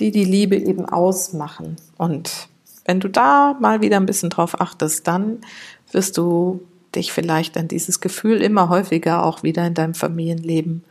die 0.00 0.10
die 0.10 0.24
Liebe 0.24 0.56
eben 0.56 0.86
ausmachen. 0.86 1.76
Und 1.96 2.48
wenn 2.84 3.00
du 3.00 3.08
da 3.08 3.56
mal 3.60 3.82
wieder 3.82 3.98
ein 3.98 4.06
bisschen 4.06 4.30
drauf 4.30 4.60
achtest, 4.60 5.06
dann 5.06 5.38
wirst 5.92 6.16
du 6.16 6.62
dich 6.94 7.12
vielleicht 7.12 7.56
an 7.56 7.68
dieses 7.68 8.00
Gefühl 8.00 8.42
immer 8.42 8.68
häufiger 8.68 9.24
auch 9.24 9.42
wieder 9.42 9.66
in 9.66 9.74
deinem 9.74 9.94
Familienleben 9.94 10.82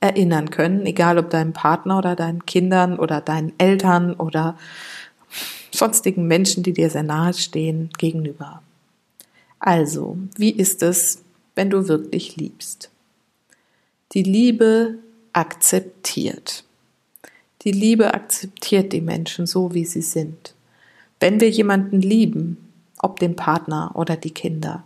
erinnern 0.00 0.50
können, 0.50 0.84
egal 0.84 1.18
ob 1.18 1.30
deinem 1.30 1.52
Partner 1.52 1.98
oder 1.98 2.14
deinen 2.14 2.44
Kindern 2.44 2.98
oder 2.98 3.20
deinen 3.20 3.52
Eltern 3.58 4.12
oder 4.14 4.58
sonstigen 5.70 6.26
Menschen, 6.26 6.62
die 6.62 6.72
dir 6.72 6.90
sehr 6.90 7.02
nahe 7.02 7.32
stehen, 7.32 7.90
gegenüber. 7.96 8.62
Also, 9.58 10.18
wie 10.36 10.50
ist 10.50 10.82
es, 10.82 11.22
wenn 11.54 11.70
du 11.70 11.88
wirklich 11.88 12.36
liebst? 12.36 12.90
Die 14.12 14.22
Liebe 14.22 14.98
akzeptiert. 15.32 16.65
Die 17.66 17.72
Liebe 17.72 18.14
akzeptiert 18.14 18.92
die 18.92 19.00
Menschen 19.00 19.44
so, 19.44 19.74
wie 19.74 19.84
sie 19.84 20.00
sind. 20.00 20.54
Wenn 21.18 21.40
wir 21.40 21.50
jemanden 21.50 22.00
lieben, 22.00 22.58
ob 23.00 23.18
den 23.18 23.34
Partner 23.34 23.90
oder 23.94 24.16
die 24.16 24.30
Kinder, 24.30 24.84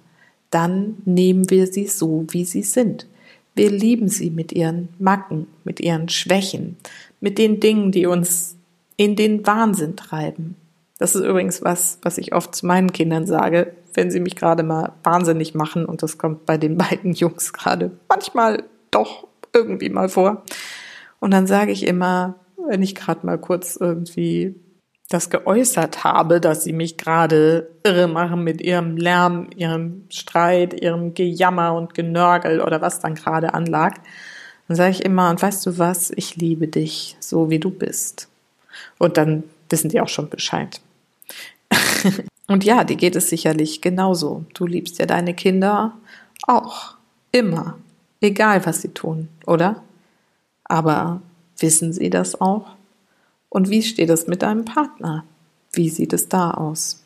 dann 0.51 0.97
nehmen 1.05 1.51
wir 1.51 1.67
sie 1.67 1.87
so, 1.87 2.25
wie 2.31 2.47
sie 2.47 2.63
sind. 2.63 3.07
Wir 3.55 3.71
lieben 3.71 4.09
sie 4.09 4.31
mit 4.31 4.51
ihren 4.53 4.89
Macken, 4.99 5.47
mit 5.63 5.79
ihren 5.79 6.09
Schwächen, 6.09 6.79
mit 7.21 7.37
den 7.37 7.61
Dingen, 7.61 7.93
die 7.93 8.07
uns 8.07 8.57
in 8.97 9.15
den 9.15 9.47
Wahnsinn 9.47 9.95
treiben. 9.97 10.57
Das 10.99 11.15
ist 11.15 11.23
übrigens 11.23 11.63
was, 11.63 11.99
was 12.01 12.17
ich 12.17 12.35
oft 12.35 12.55
zu 12.55 12.65
meinen 12.65 12.95
Kindern 12.95 13.27
sage, 13.27 13.75
wenn 13.93 14.11
sie 14.11 14.21
mich 14.21 14.37
gerade 14.37 14.63
mal 14.63 14.93
wahnsinnig 15.03 15.55
machen 15.55 15.85
und 15.85 16.03
das 16.03 16.17
kommt 16.17 16.47
bei 16.47 16.57
den 16.57 16.79
beiden 16.79 17.13
Jungs 17.13 17.53
gerade 17.53 17.91
manchmal 18.09 18.65
doch 18.91 19.27
irgendwie 19.53 19.91
mal 19.91 20.09
vor. 20.09 20.45
Und 21.19 21.33
dann 21.33 21.47
sage 21.47 21.73
ich 21.73 21.87
immer, 21.87 22.37
wenn 22.71 22.83
ich 22.83 22.95
gerade 22.95 23.27
mal 23.27 23.37
kurz 23.37 23.75
irgendwie 23.75 24.55
das 25.09 25.29
geäußert 25.29 26.05
habe, 26.05 26.41
dass 26.41 26.63
sie 26.63 26.73
mich 26.73 26.97
gerade 26.97 27.69
irre 27.83 28.07
machen 28.07 28.45
mit 28.45 28.61
ihrem 28.61 28.97
Lärm, 28.97 29.49
ihrem 29.57 30.05
Streit, 30.09 30.81
ihrem 30.81 31.15
Gejammer 31.15 31.75
und 31.75 31.95
Genörgel 31.95 32.61
oder 32.61 32.81
was 32.81 33.01
dann 33.01 33.17
gerade 33.17 33.55
anlag, 33.55 33.95
dann 34.69 34.77
sage 34.77 34.93
ich 34.93 35.05
immer, 35.05 35.31
und 35.31 35.43
weißt 35.43 35.67
du 35.67 35.79
was, 35.79 36.13
ich 36.15 36.37
liebe 36.37 36.69
dich, 36.69 37.17
so 37.19 37.51
wie 37.51 37.59
du 37.59 37.71
bist. 37.71 38.29
Und 38.99 39.17
dann 39.17 39.43
wissen 39.69 39.91
die 39.91 40.01
auch 40.01 40.09
schon 40.09 40.29
Bescheid. 40.29 40.81
und 42.47 42.63
ja, 42.63 42.85
die 42.85 42.97
geht 42.97 43.17
es 43.17 43.31
sicherlich 43.31 43.81
genauso. 43.81 44.45
Du 44.55 44.65
liebst 44.65 45.01
ja 45.01 45.07
deine 45.07 45.35
Kinder 45.35 45.95
auch. 46.47 46.95
Immer. 47.33 47.79
Egal, 48.21 48.65
was 48.65 48.83
sie 48.83 48.95
tun, 48.95 49.29
oder? 49.45 49.83
Aber 50.63 51.21
wissen 51.61 51.93
sie 51.93 52.11
das 52.11 52.41
auch? 52.41 52.77
Und 53.49 53.71
wie 53.71 53.83
steht 53.83 54.11
es 54.11 54.27
mit 54.27 54.43
deinem 54.43 54.65
Partner? 54.65 55.25
Wie 55.73 55.89
sieht 55.89 56.13
es 56.13 56.29
da 56.29 56.53
aus? 56.53 57.03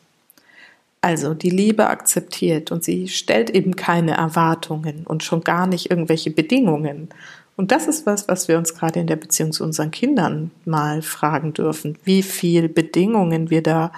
Also 1.01 1.35
die 1.35 1.51
Liebe 1.51 1.87
akzeptiert 1.87 2.71
und 2.71 2.83
sie 2.83 3.07
stellt 3.07 3.51
eben 3.51 3.75
keine 3.75 4.17
Erwartungen 4.17 5.05
und 5.05 5.23
schon 5.23 5.41
gar 5.41 5.67
nicht 5.67 5.91
irgendwelche 5.91 6.31
Bedingungen. 6.31 7.09
Und 7.57 7.71
das 7.71 7.87
ist 7.87 8.05
was, 8.05 8.27
was 8.27 8.47
wir 8.47 8.57
uns 8.57 8.73
gerade 8.73 8.99
in 8.99 9.07
der 9.07 9.15
Beziehung 9.15 9.51
zu 9.51 9.63
unseren 9.63 9.91
Kindern 9.91 10.51
mal 10.65 11.01
fragen 11.01 11.53
dürfen, 11.53 11.97
wie 12.03 12.23
viel 12.23 12.69
Bedingungen 12.69 13.49
wir 13.49 13.61
da 13.61 13.91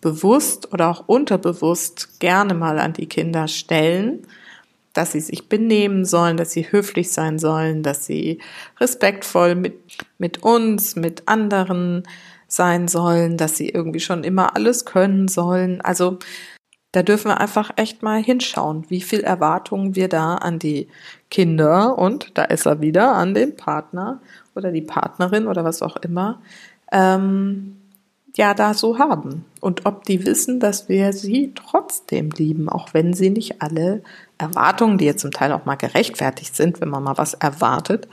bewusst 0.00 0.72
oder 0.72 0.88
auch 0.88 1.04
unterbewusst 1.08 2.20
gerne 2.20 2.54
mal 2.54 2.78
an 2.78 2.92
die 2.92 3.06
Kinder 3.06 3.48
stellen, 3.48 4.26
dass 4.92 5.12
sie 5.12 5.20
sich 5.20 5.48
benehmen 5.48 6.04
sollen, 6.04 6.36
dass 6.36 6.52
sie 6.52 6.70
höflich 6.70 7.12
sein 7.12 7.38
sollen, 7.38 7.82
dass 7.82 8.06
sie 8.06 8.40
respektvoll 8.80 9.54
mit, 9.54 9.74
mit 10.18 10.42
uns, 10.42 10.96
mit 10.96 11.28
anderen 11.28 12.02
sein 12.46 12.88
sollen, 12.88 13.36
dass 13.36 13.56
sie 13.56 13.70
irgendwie 13.70 14.00
schon 14.00 14.24
immer 14.24 14.54
alles 14.54 14.84
können 14.84 15.28
sollen. 15.28 15.80
Also 15.80 16.18
da 16.92 17.02
dürfen 17.02 17.30
wir 17.30 17.40
einfach 17.40 17.70
echt 17.76 18.02
mal 18.02 18.22
hinschauen, 18.22 18.84
wie 18.90 19.00
viel 19.00 19.20
Erwartungen 19.20 19.96
wir 19.96 20.08
da 20.08 20.34
an 20.34 20.58
die 20.58 20.88
Kinder 21.30 21.98
und 21.98 22.36
da 22.36 22.44
ist 22.44 22.66
er 22.66 22.82
wieder 22.82 23.14
an 23.14 23.32
den 23.32 23.56
Partner 23.56 24.20
oder 24.54 24.70
die 24.70 24.82
Partnerin 24.82 25.46
oder 25.46 25.64
was 25.64 25.80
auch 25.80 25.96
immer, 25.96 26.42
ähm, 26.92 27.78
ja 28.36 28.54
da 28.54 28.74
so 28.74 28.98
haben. 28.98 29.44
Und 29.60 29.86
ob 29.86 30.04
die 30.04 30.24
wissen, 30.24 30.60
dass 30.60 30.88
wir 30.88 31.12
sie 31.12 31.52
trotzdem 31.54 32.30
lieben, 32.30 32.68
auch 32.68 32.94
wenn 32.94 33.14
sie 33.14 33.30
nicht 33.30 33.62
alle 33.62 34.02
Erwartungen, 34.38 34.98
die 34.98 35.04
jetzt 35.04 35.20
zum 35.20 35.30
Teil 35.30 35.52
auch 35.52 35.64
mal 35.64 35.76
gerechtfertigt 35.76 36.56
sind, 36.56 36.80
wenn 36.80 36.88
man 36.88 37.02
mal 37.02 37.18
was 37.18 37.34
erwartet. 37.34 38.08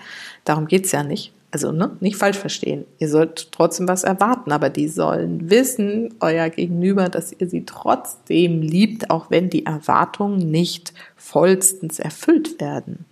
Darum 0.45 0.67
geht's 0.67 0.91
ja 0.91 1.03
nicht. 1.03 1.33
Also 1.51 1.71
ne, 1.71 1.97
nicht 1.99 2.17
falsch 2.17 2.37
verstehen. 2.37 2.85
Ihr 2.99 3.09
sollt 3.09 3.51
trotzdem 3.51 3.87
was 3.87 4.03
erwarten, 4.03 4.51
aber 4.51 4.69
die 4.69 4.87
sollen 4.87 5.49
wissen, 5.49 6.13
euer 6.19 6.49
Gegenüber, 6.49 7.09
dass 7.09 7.33
ihr 7.33 7.49
sie 7.49 7.65
trotzdem 7.65 8.61
liebt, 8.61 9.09
auch 9.09 9.31
wenn 9.31 9.49
die 9.49 9.65
Erwartungen 9.65 10.51
nicht 10.51 10.93
vollstens 11.15 11.97
erfüllt 11.97 12.61
werden. 12.61 13.05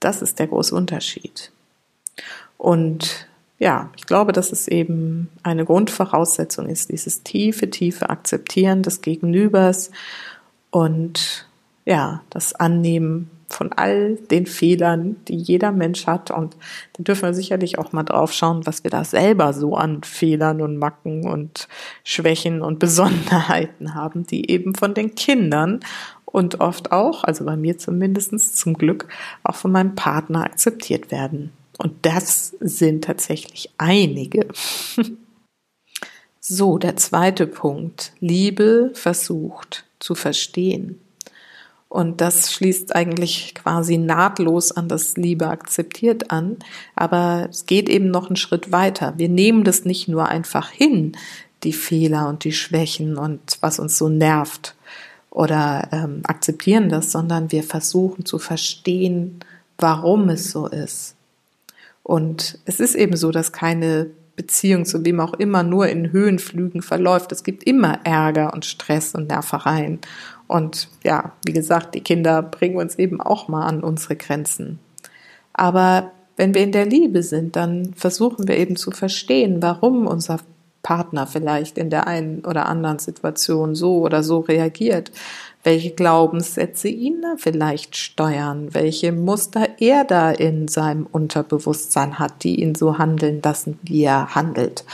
Das 0.00 0.20
ist 0.20 0.38
der 0.38 0.48
große 0.48 0.74
Unterschied. 0.74 1.50
Und 2.58 3.26
ja, 3.58 3.90
ich 3.96 4.06
glaube, 4.06 4.32
dass 4.32 4.52
es 4.52 4.68
eben 4.68 5.28
eine 5.42 5.64
Grundvoraussetzung 5.64 6.66
ist, 6.66 6.90
dieses 6.90 7.22
tiefe, 7.22 7.70
tiefe 7.70 8.10
Akzeptieren 8.10 8.82
des 8.82 9.00
Gegenübers 9.00 9.90
und 10.70 11.48
ja, 11.84 12.22
das 12.30 12.52
Annehmen 12.54 13.30
von 13.48 13.72
all 13.72 14.16
den 14.16 14.46
Fehlern, 14.46 15.16
die 15.28 15.36
jeder 15.36 15.72
Mensch 15.72 16.06
hat. 16.06 16.30
Und 16.30 16.56
da 16.94 17.04
dürfen 17.04 17.22
wir 17.22 17.34
sicherlich 17.34 17.78
auch 17.78 17.92
mal 17.92 18.02
drauf 18.02 18.32
schauen, 18.32 18.66
was 18.66 18.82
wir 18.84 18.90
da 18.90 19.04
selber 19.04 19.52
so 19.52 19.76
an 19.76 20.02
Fehlern 20.02 20.60
und 20.60 20.78
Macken 20.78 21.26
und 21.26 21.68
Schwächen 22.04 22.60
und 22.60 22.78
Besonderheiten 22.80 23.94
haben, 23.94 24.26
die 24.26 24.50
eben 24.50 24.74
von 24.74 24.94
den 24.94 25.14
Kindern 25.14 25.80
und 26.24 26.60
oft 26.60 26.92
auch, 26.92 27.24
also 27.24 27.44
bei 27.44 27.56
mir 27.56 27.78
zumindest 27.78 28.58
zum 28.58 28.74
Glück, 28.74 29.08
auch 29.44 29.54
von 29.54 29.72
meinem 29.72 29.94
Partner 29.94 30.44
akzeptiert 30.44 31.10
werden. 31.10 31.52
Und 31.78 31.94
das 32.02 32.56
sind 32.60 33.04
tatsächlich 33.04 33.70
einige. 33.78 34.48
so, 36.40 36.78
der 36.78 36.96
zweite 36.96 37.46
Punkt. 37.46 38.12
Liebe 38.20 38.90
versucht 38.94 39.84
zu 39.98 40.14
verstehen. 40.14 41.00
Und 41.88 42.20
das 42.20 42.52
schließt 42.52 42.94
eigentlich 42.94 43.54
quasi 43.54 43.96
nahtlos 43.96 44.72
an 44.72 44.88
das 44.88 45.16
Liebe 45.16 45.48
akzeptiert 45.48 46.30
an. 46.30 46.56
Aber 46.94 47.48
es 47.50 47.66
geht 47.66 47.88
eben 47.88 48.10
noch 48.10 48.26
einen 48.26 48.36
Schritt 48.36 48.72
weiter. 48.72 49.14
Wir 49.16 49.28
nehmen 49.28 49.64
das 49.64 49.84
nicht 49.84 50.08
nur 50.08 50.28
einfach 50.28 50.70
hin, 50.70 51.16
die 51.62 51.72
Fehler 51.72 52.28
und 52.28 52.44
die 52.44 52.52
Schwächen 52.52 53.16
und 53.16 53.58
was 53.60 53.78
uns 53.78 53.96
so 53.98 54.08
nervt 54.08 54.74
oder 55.30 55.88
ähm, 55.92 56.22
akzeptieren 56.24 56.88
das, 56.88 57.12
sondern 57.12 57.52
wir 57.52 57.62
versuchen 57.62 58.24
zu 58.24 58.38
verstehen, 58.38 59.40
warum 59.78 60.28
es 60.28 60.50
so 60.50 60.66
ist. 60.66 61.15
Und 62.06 62.60
es 62.66 62.78
ist 62.78 62.94
eben 62.94 63.16
so, 63.16 63.32
dass 63.32 63.50
keine 63.50 64.10
Beziehung 64.36 64.84
zu 64.84 65.04
wem 65.04 65.18
auch 65.18 65.34
immer 65.34 65.64
nur 65.64 65.88
in 65.88 66.12
Höhenflügen 66.12 66.80
verläuft. 66.80 67.32
Es 67.32 67.42
gibt 67.42 67.64
immer 67.64 67.98
Ärger 68.04 68.54
und 68.54 68.64
Stress 68.64 69.16
und 69.16 69.26
Nervereien. 69.26 69.98
Und 70.46 70.88
ja, 71.02 71.32
wie 71.44 71.52
gesagt, 71.52 71.96
die 71.96 72.02
Kinder 72.02 72.42
bringen 72.42 72.76
uns 72.76 72.94
eben 72.94 73.20
auch 73.20 73.48
mal 73.48 73.66
an 73.66 73.82
unsere 73.82 74.14
Grenzen. 74.14 74.78
Aber 75.52 76.12
wenn 76.36 76.54
wir 76.54 76.62
in 76.62 76.70
der 76.70 76.86
Liebe 76.86 77.24
sind, 77.24 77.56
dann 77.56 77.92
versuchen 77.96 78.46
wir 78.46 78.56
eben 78.56 78.76
zu 78.76 78.92
verstehen, 78.92 79.60
warum 79.60 80.06
unser 80.06 80.38
Partner 80.86 81.26
vielleicht 81.26 81.78
in 81.78 81.90
der 81.90 82.06
einen 82.06 82.44
oder 82.44 82.66
anderen 82.66 83.00
Situation 83.00 83.74
so 83.74 83.98
oder 84.02 84.22
so 84.22 84.38
reagiert, 84.38 85.10
welche 85.64 85.90
Glaubenssätze 85.90 86.86
ihn 86.86 87.22
da 87.22 87.34
vielleicht 87.38 87.96
steuern, 87.96 88.72
welche 88.72 89.10
Muster 89.10 89.68
er 89.80 90.04
da 90.04 90.30
in 90.30 90.68
seinem 90.68 91.04
Unterbewusstsein 91.04 92.20
hat, 92.20 92.44
die 92.44 92.60
ihn 92.60 92.76
so 92.76 92.98
handeln 92.98 93.40
lassen, 93.42 93.80
wie 93.82 94.04
er 94.04 94.36
handelt. 94.36 94.84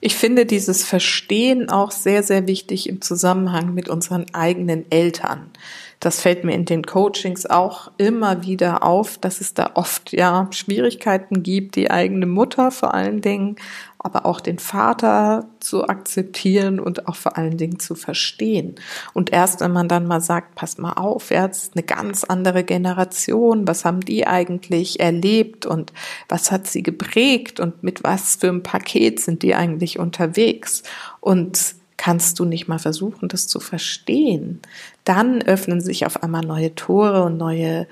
Ich 0.00 0.16
finde 0.16 0.46
dieses 0.46 0.82
Verstehen 0.82 1.68
auch 1.68 1.90
sehr, 1.90 2.22
sehr 2.22 2.46
wichtig 2.46 2.88
im 2.88 3.02
Zusammenhang 3.02 3.74
mit 3.74 3.90
unseren 3.90 4.24
eigenen 4.32 4.90
Eltern. 4.90 5.50
Das 6.00 6.20
fällt 6.20 6.44
mir 6.44 6.54
in 6.54 6.64
den 6.64 6.84
Coachings 6.84 7.44
auch 7.44 7.90
immer 7.98 8.44
wieder 8.44 8.84
auf, 8.84 9.18
dass 9.18 9.40
es 9.40 9.54
da 9.54 9.72
oft 9.74 10.12
ja 10.12 10.46
Schwierigkeiten 10.52 11.42
gibt, 11.42 11.74
die 11.74 11.90
eigene 11.90 12.26
Mutter 12.26 12.70
vor 12.70 12.94
allen 12.94 13.20
Dingen, 13.20 13.56
aber 13.98 14.26
auch 14.26 14.40
den 14.40 14.58
Vater 14.58 15.48
zu 15.58 15.88
akzeptieren 15.88 16.78
und 16.78 17.08
auch 17.08 17.16
vor 17.16 17.36
allen 17.36 17.56
Dingen 17.56 17.80
zu 17.80 17.96
verstehen. 17.96 18.76
Und 19.12 19.32
erst 19.32 19.60
wenn 19.60 19.72
man 19.72 19.88
dann 19.88 20.06
mal 20.06 20.20
sagt, 20.20 20.54
pass 20.54 20.78
mal 20.78 20.92
auf, 20.92 21.30
jetzt 21.30 21.74
eine 21.74 21.82
ganz 21.82 22.22
andere 22.22 22.62
Generation, 22.62 23.66
was 23.66 23.84
haben 23.84 24.00
die 24.00 24.26
eigentlich 24.26 25.00
erlebt 25.00 25.66
und 25.66 25.92
was 26.28 26.52
hat 26.52 26.68
sie 26.68 26.84
geprägt 26.84 27.58
und 27.58 27.82
mit 27.82 28.04
was 28.04 28.36
für 28.36 28.48
einem 28.48 28.62
Paket 28.62 29.18
sind 29.20 29.42
die 29.42 29.56
eigentlich 29.56 29.98
unterwegs? 29.98 30.84
Und 31.20 31.74
kannst 31.96 32.38
du 32.38 32.44
nicht 32.44 32.68
mal 32.68 32.78
versuchen, 32.78 33.28
das 33.28 33.48
zu 33.48 33.58
verstehen? 33.58 34.60
Dann 35.02 35.42
öffnen 35.42 35.80
sich 35.80 36.06
auf 36.06 36.22
einmal 36.22 36.42
neue 36.42 36.74
Tore 36.76 37.24
und 37.24 37.36
neue 37.36 37.88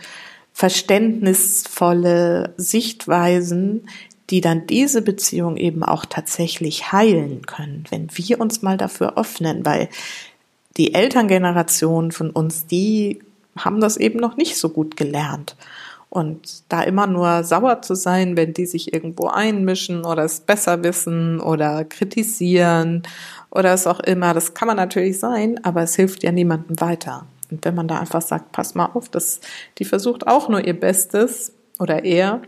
verständnisvolle 0.57 2.55
Sichtweisen, 2.57 3.91
die 4.31 4.41
dann 4.41 4.67
diese 4.67 5.03
Beziehung 5.03 5.57
eben 5.57 5.83
auch 5.83 6.05
tatsächlich 6.05 6.93
heilen 6.93 7.43
können, 7.47 7.85
wenn 7.91 8.09
wir 8.13 8.41
uns 8.41 8.63
mal 8.63 8.77
dafür 8.77 9.17
öffnen, 9.17 9.65
weil 9.65 9.89
die 10.77 10.95
Elterngeneration 10.95 12.13
von 12.13 12.31
uns, 12.31 12.67
die 12.67 13.21
haben 13.57 13.81
das 13.81 13.97
eben 13.97 14.19
noch 14.19 14.37
nicht 14.37 14.57
so 14.57 14.69
gut 14.69 14.97
gelernt. 14.97 15.57
Und 16.09 16.63
da 16.69 16.83
immer 16.83 17.07
nur 17.07 17.45
sauer 17.45 17.83
zu 17.83 17.95
sein, 17.95 18.37
wenn 18.37 18.55
die 18.55 18.67
sich 18.67 18.95
irgendwo 18.95 19.29
einmischen 19.29 20.05
oder 20.05 20.25
es 20.25 20.41
besser 20.41 20.83
wissen 20.83 21.41
oder 21.41 21.85
kritisieren 21.85 23.03
oder 23.51 23.73
es 23.75 23.87
auch 23.87 24.01
immer, 24.01 24.33
das 24.33 24.55
kann 24.55 24.69
man 24.69 24.77
natürlich 24.77 25.19
sein, 25.19 25.63
aber 25.65 25.83
es 25.83 25.97
hilft 25.97 26.23
ja 26.23 26.33
niemandem 26.33 26.81
weiter. 26.81 27.27
Und 27.51 27.65
wenn 27.65 27.75
man 27.75 27.89
da 27.89 27.99
einfach 27.99 28.23
sagt, 28.23 28.53
pass 28.53 28.75
mal 28.75 28.87
auf, 28.87 29.09
das, 29.09 29.41
die 29.79 29.85
versucht 29.85 30.27
auch 30.27 30.49
nur 30.49 30.65
ihr 30.65 30.79
Bestes 30.79 31.53
oder 31.79 32.05
er 32.05 32.41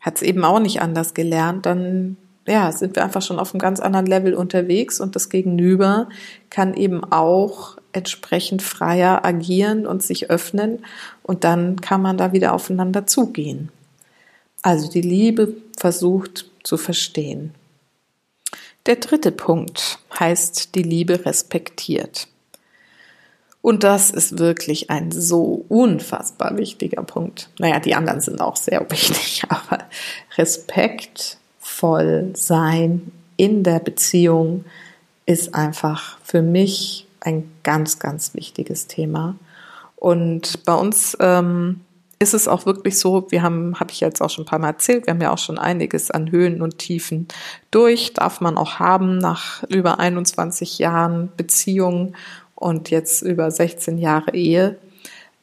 hat 0.00 0.16
es 0.16 0.22
eben 0.22 0.44
auch 0.44 0.60
nicht 0.60 0.80
anders 0.80 1.14
gelernt, 1.14 1.66
dann 1.66 2.16
ja, 2.46 2.72
sind 2.72 2.96
wir 2.96 3.04
einfach 3.04 3.20
schon 3.20 3.38
auf 3.38 3.52
einem 3.52 3.60
ganz 3.60 3.78
anderen 3.78 4.06
Level 4.06 4.34
unterwegs 4.34 5.00
und 5.00 5.14
das 5.14 5.28
Gegenüber 5.28 6.08
kann 6.48 6.72
eben 6.74 7.04
auch 7.04 7.76
entsprechend 7.92 8.62
freier 8.62 9.24
agieren 9.24 9.86
und 9.86 10.02
sich 10.02 10.30
öffnen 10.30 10.84
und 11.22 11.44
dann 11.44 11.80
kann 11.80 12.00
man 12.00 12.16
da 12.16 12.32
wieder 12.32 12.54
aufeinander 12.54 13.06
zugehen. 13.06 13.70
Also 14.62 14.90
die 14.90 15.02
Liebe 15.02 15.54
versucht 15.76 16.50
zu 16.62 16.76
verstehen. 16.76 17.54
Der 18.86 18.96
dritte 18.96 19.32
Punkt 19.32 19.98
heißt, 20.18 20.74
die 20.74 20.82
Liebe 20.82 21.26
respektiert. 21.26 22.28
Und 23.68 23.84
das 23.84 24.08
ist 24.08 24.38
wirklich 24.38 24.88
ein 24.88 25.12
so 25.12 25.66
unfassbar 25.68 26.56
wichtiger 26.56 27.02
Punkt. 27.02 27.50
Naja, 27.58 27.80
die 27.80 27.94
anderen 27.94 28.22
sind 28.22 28.40
auch 28.40 28.56
sehr 28.56 28.90
wichtig, 28.90 29.42
aber 29.50 29.80
respektvoll 30.38 32.30
sein 32.32 33.12
in 33.36 33.64
der 33.64 33.80
Beziehung 33.80 34.64
ist 35.26 35.54
einfach 35.54 36.16
für 36.24 36.40
mich 36.40 37.06
ein 37.20 37.50
ganz, 37.62 37.98
ganz 37.98 38.32
wichtiges 38.32 38.86
Thema. 38.86 39.36
Und 39.96 40.64
bei 40.64 40.74
uns 40.74 41.14
ähm, 41.20 41.80
ist 42.18 42.32
es 42.32 42.48
auch 42.48 42.64
wirklich 42.64 42.98
so, 42.98 43.30
wir 43.30 43.42
haben, 43.42 43.78
habe 43.78 43.90
ich 43.92 44.00
jetzt 44.00 44.22
auch 44.22 44.30
schon 44.30 44.44
ein 44.44 44.48
paar 44.48 44.60
Mal 44.60 44.68
erzählt, 44.68 45.06
wir 45.06 45.12
haben 45.12 45.20
ja 45.20 45.30
auch 45.30 45.36
schon 45.36 45.58
einiges 45.58 46.10
an 46.10 46.30
Höhen 46.30 46.62
und 46.62 46.78
Tiefen 46.78 47.28
durch, 47.70 48.14
darf 48.14 48.40
man 48.40 48.56
auch 48.56 48.78
haben 48.78 49.18
nach 49.18 49.62
über 49.64 50.00
21 50.00 50.78
Jahren 50.78 51.28
Beziehung 51.36 52.14
und 52.58 52.90
jetzt 52.90 53.22
über 53.22 53.50
16 53.50 53.98
Jahre 53.98 54.34
Ehe. 54.34 54.76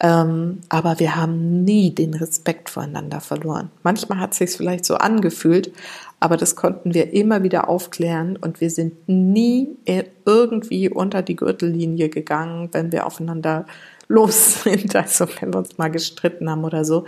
Ähm, 0.02 0.60
aber 0.68 1.00
wir 1.00 1.16
haben 1.16 1.64
nie 1.64 1.96
den 1.96 2.14
Respekt 2.14 2.70
voreinander 2.70 3.22
verloren. 3.22 3.72
Manchmal 3.82 4.20
hat 4.20 4.34
es 4.34 4.40
sich 4.40 4.52
vielleicht 4.52 4.84
so 4.84 4.96
angefühlt, 4.96 5.72
aber 6.20 6.36
das 6.36 6.58
konnten 6.58 6.94
wir 6.94 7.14
immer 7.14 7.44
wieder 7.44 7.70
aufklären 7.70 8.36
und 8.36 8.60
wir 8.60 8.70
sind 8.70 9.08
nie 9.08 9.70
irgendwie 9.86 10.90
unter 10.90 11.22
die 11.22 11.38
Gürtellinie 11.38 12.10
gegangen, 12.10 12.70
wenn 12.74 12.92
wir 12.92 13.06
aufeinander 13.06 13.66
los 14.10 14.64
sind, 14.64 14.94
also 14.98 15.28
wenn 15.40 15.54
wir 15.54 15.60
uns 15.60 15.78
mal 15.78 15.90
gestritten 15.90 16.50
haben 16.50 16.66
oder 16.66 16.84
so. 16.84 17.06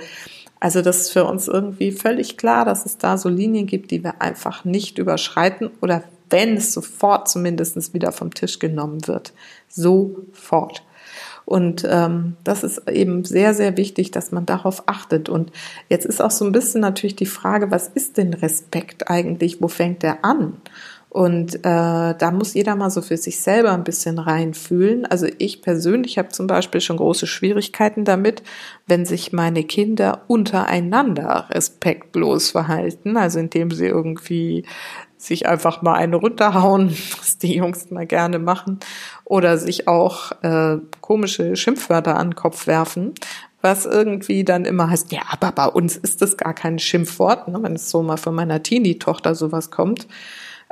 Also 0.61 0.81
das 0.81 1.01
ist 1.01 1.11
für 1.11 1.25
uns 1.25 1.49
irgendwie 1.49 1.91
völlig 1.91 2.37
klar, 2.37 2.63
dass 2.63 2.85
es 2.85 2.97
da 2.97 3.17
so 3.17 3.27
Linien 3.27 3.67
gibt, 3.67 3.91
die 3.91 4.03
wir 4.03 4.21
einfach 4.21 4.63
nicht 4.63 4.97
überschreiten 4.97 5.69
oder 5.81 6.03
wenn 6.29 6.57
es 6.57 6.73
sofort 6.73 7.29
zumindest 7.29 7.93
wieder 7.93 8.11
vom 8.11 8.33
Tisch 8.33 8.59
genommen 8.59 9.07
wird. 9.07 9.33
Sofort. 9.67 10.83
Und 11.45 11.87
ähm, 11.89 12.35
das 12.43 12.65
ist 12.65 12.89
eben 12.89 13.23
sehr, 13.23 13.53
sehr 13.53 13.77
wichtig, 13.77 14.11
dass 14.11 14.33
man 14.33 14.45
darauf 14.45 14.83
achtet. 14.87 15.29
Und 15.29 15.53
jetzt 15.87 16.05
ist 16.05 16.21
auch 16.21 16.31
so 16.31 16.43
ein 16.43 16.51
bisschen 16.51 16.81
natürlich 16.81 17.15
die 17.15 17.25
Frage, 17.25 17.71
was 17.71 17.87
ist 17.87 18.17
denn 18.17 18.33
Respekt 18.33 19.09
eigentlich? 19.09 19.61
Wo 19.61 19.69
fängt 19.69 20.03
der 20.03 20.25
an? 20.25 20.57
Und 21.09 21.55
äh, 21.55 21.59
da 21.63 22.31
muss 22.31 22.53
jeder 22.53 22.75
mal 22.75 22.89
so 22.91 23.01
für 23.01 23.15
sich 23.15 23.39
selber 23.39 23.71
ein 23.71 23.85
bisschen 23.85 24.19
reinfühlen. 24.19 25.05
Also 25.05 25.25
ich 25.37 25.61
persönlich 25.61 26.17
habe 26.17 26.29
zum 26.29 26.47
Beispiel 26.47 26.81
schon 26.81 26.97
große 26.97 27.27
Schwierigkeiten 27.27 28.03
damit, 28.03 28.43
wenn 28.87 29.05
sich 29.05 29.31
meine 29.31 29.63
Kinder 29.63 30.23
untereinander 30.27 31.47
respektlos 31.49 32.51
verhalten, 32.51 33.15
also 33.15 33.39
indem 33.39 33.71
sie 33.71 33.87
irgendwie 33.87 34.65
sich 35.17 35.47
einfach 35.47 35.81
mal 35.81 35.95
eine 35.95 36.15
runterhauen, 36.15 36.89
was 37.17 37.37
die 37.37 37.55
Jungs 37.55 37.89
mal 37.89 38.05
gerne 38.05 38.39
machen, 38.39 38.79
oder 39.25 39.57
sich 39.57 39.87
auch 39.87 40.31
äh, 40.43 40.77
komische 41.01 41.55
Schimpfwörter 41.55 42.17
an 42.17 42.29
den 42.29 42.35
Kopf 42.35 42.67
werfen, 42.67 43.13
was 43.61 43.85
irgendwie 43.85 44.43
dann 44.43 44.65
immer 44.65 44.89
heißt, 44.89 45.11
ja, 45.11 45.21
aber 45.29 45.51
bei 45.51 45.65
uns 45.65 45.97
ist 45.97 46.21
das 46.21 46.37
gar 46.37 46.53
kein 46.53 46.79
Schimpfwort, 46.79 47.47
ne, 47.47 47.61
wenn 47.61 47.75
es 47.75 47.89
so 47.89 48.03
mal 48.03 48.17
von 48.17 48.35
meiner 48.35 48.61
Teenie-Tochter 48.61 49.35
sowas 49.35 49.71
kommt. 49.71 50.07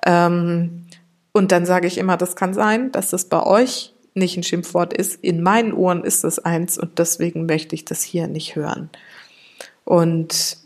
Ähm, 0.06 0.86
und 1.34 1.52
dann 1.52 1.66
sage 1.66 1.88
ich 1.88 1.98
immer, 1.98 2.16
das 2.16 2.36
kann 2.36 2.54
sein, 2.54 2.92
dass 2.92 3.10
das 3.10 3.25
bei 3.25 3.44
euch 3.44 3.94
nicht 4.14 4.38
ein 4.38 4.44
Schimpfwort 4.44 4.94
ist. 4.94 5.22
In 5.22 5.44
meinen 5.44 5.74
Ohren 5.74 6.04
ist 6.04 6.24
es 6.24 6.40
eins 6.40 6.78
und 6.78 7.00
deswegen 7.00 7.46
möchte 7.46 7.75
ich 7.75 7.84
das 7.84 8.02
hier 8.04 8.28
nicht 8.28 8.56
hören. 8.56 8.89
Und 9.84 10.58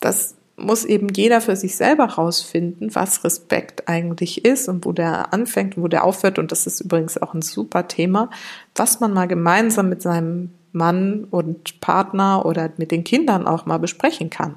das 0.00 0.36
muss 0.58 0.84
eben 0.84 1.08
jeder 1.08 1.40
für 1.40 1.56
sich 1.56 1.76
selber 1.76 2.04
rausfinden, 2.04 2.94
was 2.94 3.24
Respekt 3.24 3.88
eigentlich 3.88 4.44
ist 4.44 4.68
und 4.68 4.84
wo 4.84 4.92
der 4.92 5.32
anfängt 5.32 5.76
und 5.76 5.84
wo 5.84 5.88
der 5.88 6.04
aufhört. 6.04 6.38
Und 6.38 6.52
das 6.52 6.66
ist 6.66 6.80
übrigens 6.80 7.20
auch 7.20 7.34
ein 7.34 7.42
super 7.42 7.88
Thema, 7.88 8.30
was 8.74 9.00
man 9.00 9.12
mal 9.12 9.26
gemeinsam 9.26 9.88
mit 9.88 10.02
seinem 10.02 10.50
Mann 10.72 11.24
und 11.30 11.80
Partner 11.80 12.44
oder 12.44 12.70
mit 12.76 12.90
den 12.90 13.04
Kindern 13.04 13.46
auch 13.46 13.66
mal 13.66 13.78
besprechen 13.78 14.30
kann 14.30 14.56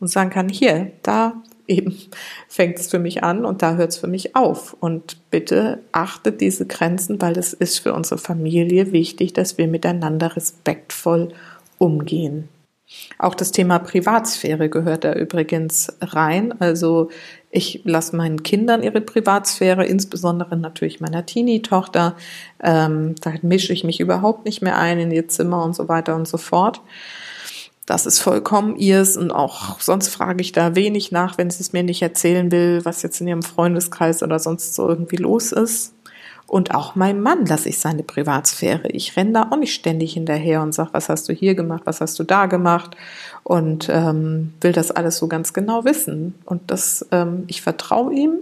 und 0.00 0.08
sagen 0.08 0.30
kann, 0.30 0.48
hier, 0.48 0.90
da 1.02 1.34
eben 1.68 1.96
fängt 2.48 2.78
es 2.78 2.88
für 2.88 2.98
mich 2.98 3.22
an 3.22 3.44
und 3.44 3.62
da 3.62 3.74
hört 3.74 3.90
es 3.90 3.98
für 3.98 4.08
mich 4.08 4.34
auf. 4.34 4.76
Und 4.80 5.18
bitte 5.30 5.80
achtet 5.92 6.40
diese 6.40 6.66
Grenzen, 6.66 7.20
weil 7.20 7.38
es 7.38 7.52
ist 7.52 7.78
für 7.78 7.94
unsere 7.94 8.18
Familie 8.18 8.92
wichtig, 8.92 9.32
dass 9.32 9.58
wir 9.58 9.68
miteinander 9.68 10.34
respektvoll 10.36 11.32
umgehen. 11.78 12.48
Auch 13.18 13.34
das 13.34 13.52
Thema 13.52 13.78
Privatsphäre 13.78 14.68
gehört 14.68 15.04
da 15.04 15.12
übrigens 15.12 15.92
rein. 16.00 16.54
Also 16.60 17.10
ich 17.50 17.82
lasse 17.84 18.16
meinen 18.16 18.42
Kindern 18.42 18.82
ihre 18.82 19.00
Privatsphäre, 19.00 19.84
insbesondere 19.84 20.56
natürlich 20.56 21.00
meiner 21.00 21.26
Teenie-Tochter. 21.26 22.16
Ähm, 22.62 23.14
da 23.20 23.34
mische 23.42 23.72
ich 23.72 23.84
mich 23.84 24.00
überhaupt 24.00 24.44
nicht 24.44 24.62
mehr 24.62 24.78
ein 24.78 24.98
in 24.98 25.10
ihr 25.10 25.28
Zimmer 25.28 25.62
und 25.64 25.76
so 25.76 25.88
weiter 25.88 26.16
und 26.16 26.26
so 26.26 26.38
fort. 26.38 26.80
Das 27.86 28.06
ist 28.06 28.20
vollkommen 28.20 28.76
ihrs 28.76 29.16
und 29.16 29.32
auch 29.32 29.80
sonst 29.80 30.08
frage 30.08 30.40
ich 30.40 30.52
da 30.52 30.74
wenig 30.76 31.12
nach, 31.12 31.36
wenn 31.36 31.50
sie 31.50 31.60
es 31.60 31.72
mir 31.72 31.82
nicht 31.82 32.00
erzählen 32.00 32.50
will, 32.52 32.84
was 32.84 33.02
jetzt 33.02 33.20
in 33.20 33.28
ihrem 33.28 33.42
Freundeskreis 33.42 34.22
oder 34.22 34.38
sonst 34.38 34.74
so 34.74 34.88
irgendwie 34.88 35.16
los 35.16 35.52
ist. 35.52 35.92
Und 36.52 36.74
auch 36.74 36.96
meinem 36.96 37.22
Mann 37.22 37.46
lasse 37.46 37.70
ich 37.70 37.78
seine 37.78 38.02
Privatsphäre. 38.02 38.88
Ich 38.88 39.16
renne 39.16 39.32
da 39.32 39.48
auch 39.50 39.56
nicht 39.56 39.72
ständig 39.72 40.12
hinterher 40.12 40.60
und 40.60 40.74
sage, 40.74 40.90
was 40.92 41.08
hast 41.08 41.26
du 41.30 41.32
hier 41.32 41.54
gemacht, 41.54 41.84
was 41.86 42.02
hast 42.02 42.18
du 42.18 42.24
da 42.24 42.44
gemacht 42.44 42.94
und 43.42 43.88
ähm, 43.90 44.52
will 44.60 44.72
das 44.72 44.90
alles 44.90 45.16
so 45.16 45.28
ganz 45.28 45.54
genau 45.54 45.86
wissen. 45.86 46.34
Und 46.44 46.70
das, 46.70 47.06
ähm, 47.10 47.44
ich 47.46 47.62
vertraue 47.62 48.12
ihm, 48.12 48.32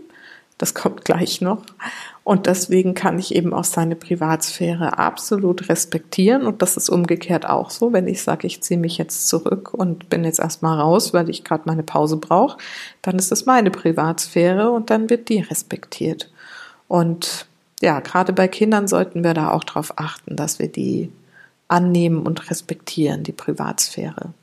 das 0.58 0.74
kommt 0.74 1.04
gleich 1.04 1.40
noch. 1.40 1.62
Und 2.24 2.46
deswegen 2.46 2.94
kann 2.94 3.16
ich 3.20 3.32
eben 3.32 3.54
auch 3.54 3.62
seine 3.62 3.94
Privatsphäre 3.94 4.98
absolut 4.98 5.68
respektieren. 5.68 6.48
Und 6.48 6.62
das 6.62 6.76
ist 6.76 6.88
umgekehrt 6.88 7.48
auch 7.48 7.70
so, 7.70 7.92
wenn 7.92 8.08
ich 8.08 8.24
sage, 8.24 8.48
ich 8.48 8.60
ziehe 8.60 8.80
mich 8.80 8.98
jetzt 8.98 9.28
zurück 9.28 9.72
und 9.72 10.10
bin 10.10 10.24
jetzt 10.24 10.40
erstmal 10.40 10.80
raus, 10.80 11.14
weil 11.14 11.30
ich 11.30 11.44
gerade 11.44 11.62
meine 11.66 11.84
Pause 11.84 12.16
brauche, 12.16 12.58
dann 13.02 13.20
ist 13.20 13.30
es 13.30 13.46
meine 13.46 13.70
Privatsphäre 13.70 14.72
und 14.72 14.90
dann 14.90 15.10
wird 15.10 15.28
die 15.28 15.42
respektiert. 15.42 16.28
Und 16.88 17.46
ja, 17.82 18.00
gerade 18.00 18.32
bei 18.32 18.48
Kindern 18.48 18.88
sollten 18.88 19.24
wir 19.24 19.34
da 19.34 19.50
auch 19.50 19.64
darauf 19.64 19.98
achten, 19.98 20.36
dass 20.36 20.58
wir 20.58 20.68
die 20.68 21.10
annehmen 21.68 22.26
und 22.26 22.50
respektieren, 22.50 23.22
die 23.22 23.32
Privatsphäre. 23.32 24.34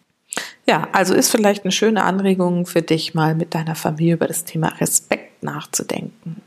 Ja, 0.66 0.88
also 0.92 1.14
ist 1.14 1.30
vielleicht 1.30 1.64
eine 1.64 1.72
schöne 1.72 2.04
Anregung 2.04 2.66
für 2.66 2.82
dich, 2.82 3.14
mal 3.14 3.36
mit 3.36 3.54
deiner 3.56 3.76
Familie 3.76 4.16
über 4.16 4.28
das 4.28 4.44
Thema 4.44 4.70
Respekt 4.80 5.44
nachzudenken. 5.44 6.42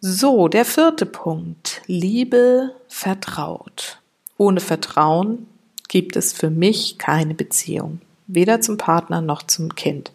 So, 0.00 0.48
der 0.48 0.64
vierte 0.64 1.06
Punkt. 1.06 1.82
Liebe 1.86 2.74
vertraut. 2.88 3.98
Ohne 4.38 4.60
Vertrauen 4.60 5.46
gibt 5.88 6.16
es 6.16 6.32
für 6.32 6.50
mich 6.50 6.96
keine 6.98 7.34
Beziehung. 7.34 8.00
Weder 8.26 8.60
zum 8.60 8.78
Partner 8.78 9.20
noch 9.20 9.42
zum 9.42 9.74
Kind. 9.74 10.12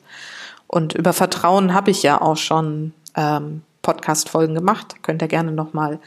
Und 0.67 0.95
über 0.95 1.13
Vertrauen 1.13 1.73
habe 1.73 1.91
ich 1.91 2.01
ja 2.01 2.19
auch 2.19 2.37
schon 2.37 2.93
ähm, 3.15 3.61
Podcast-Folgen 3.85 4.55
gemacht. 4.55 4.95
Könnt 5.03 5.21
ihr 5.21 5.27
gerne 5.27 5.51
nochmal 5.51 5.99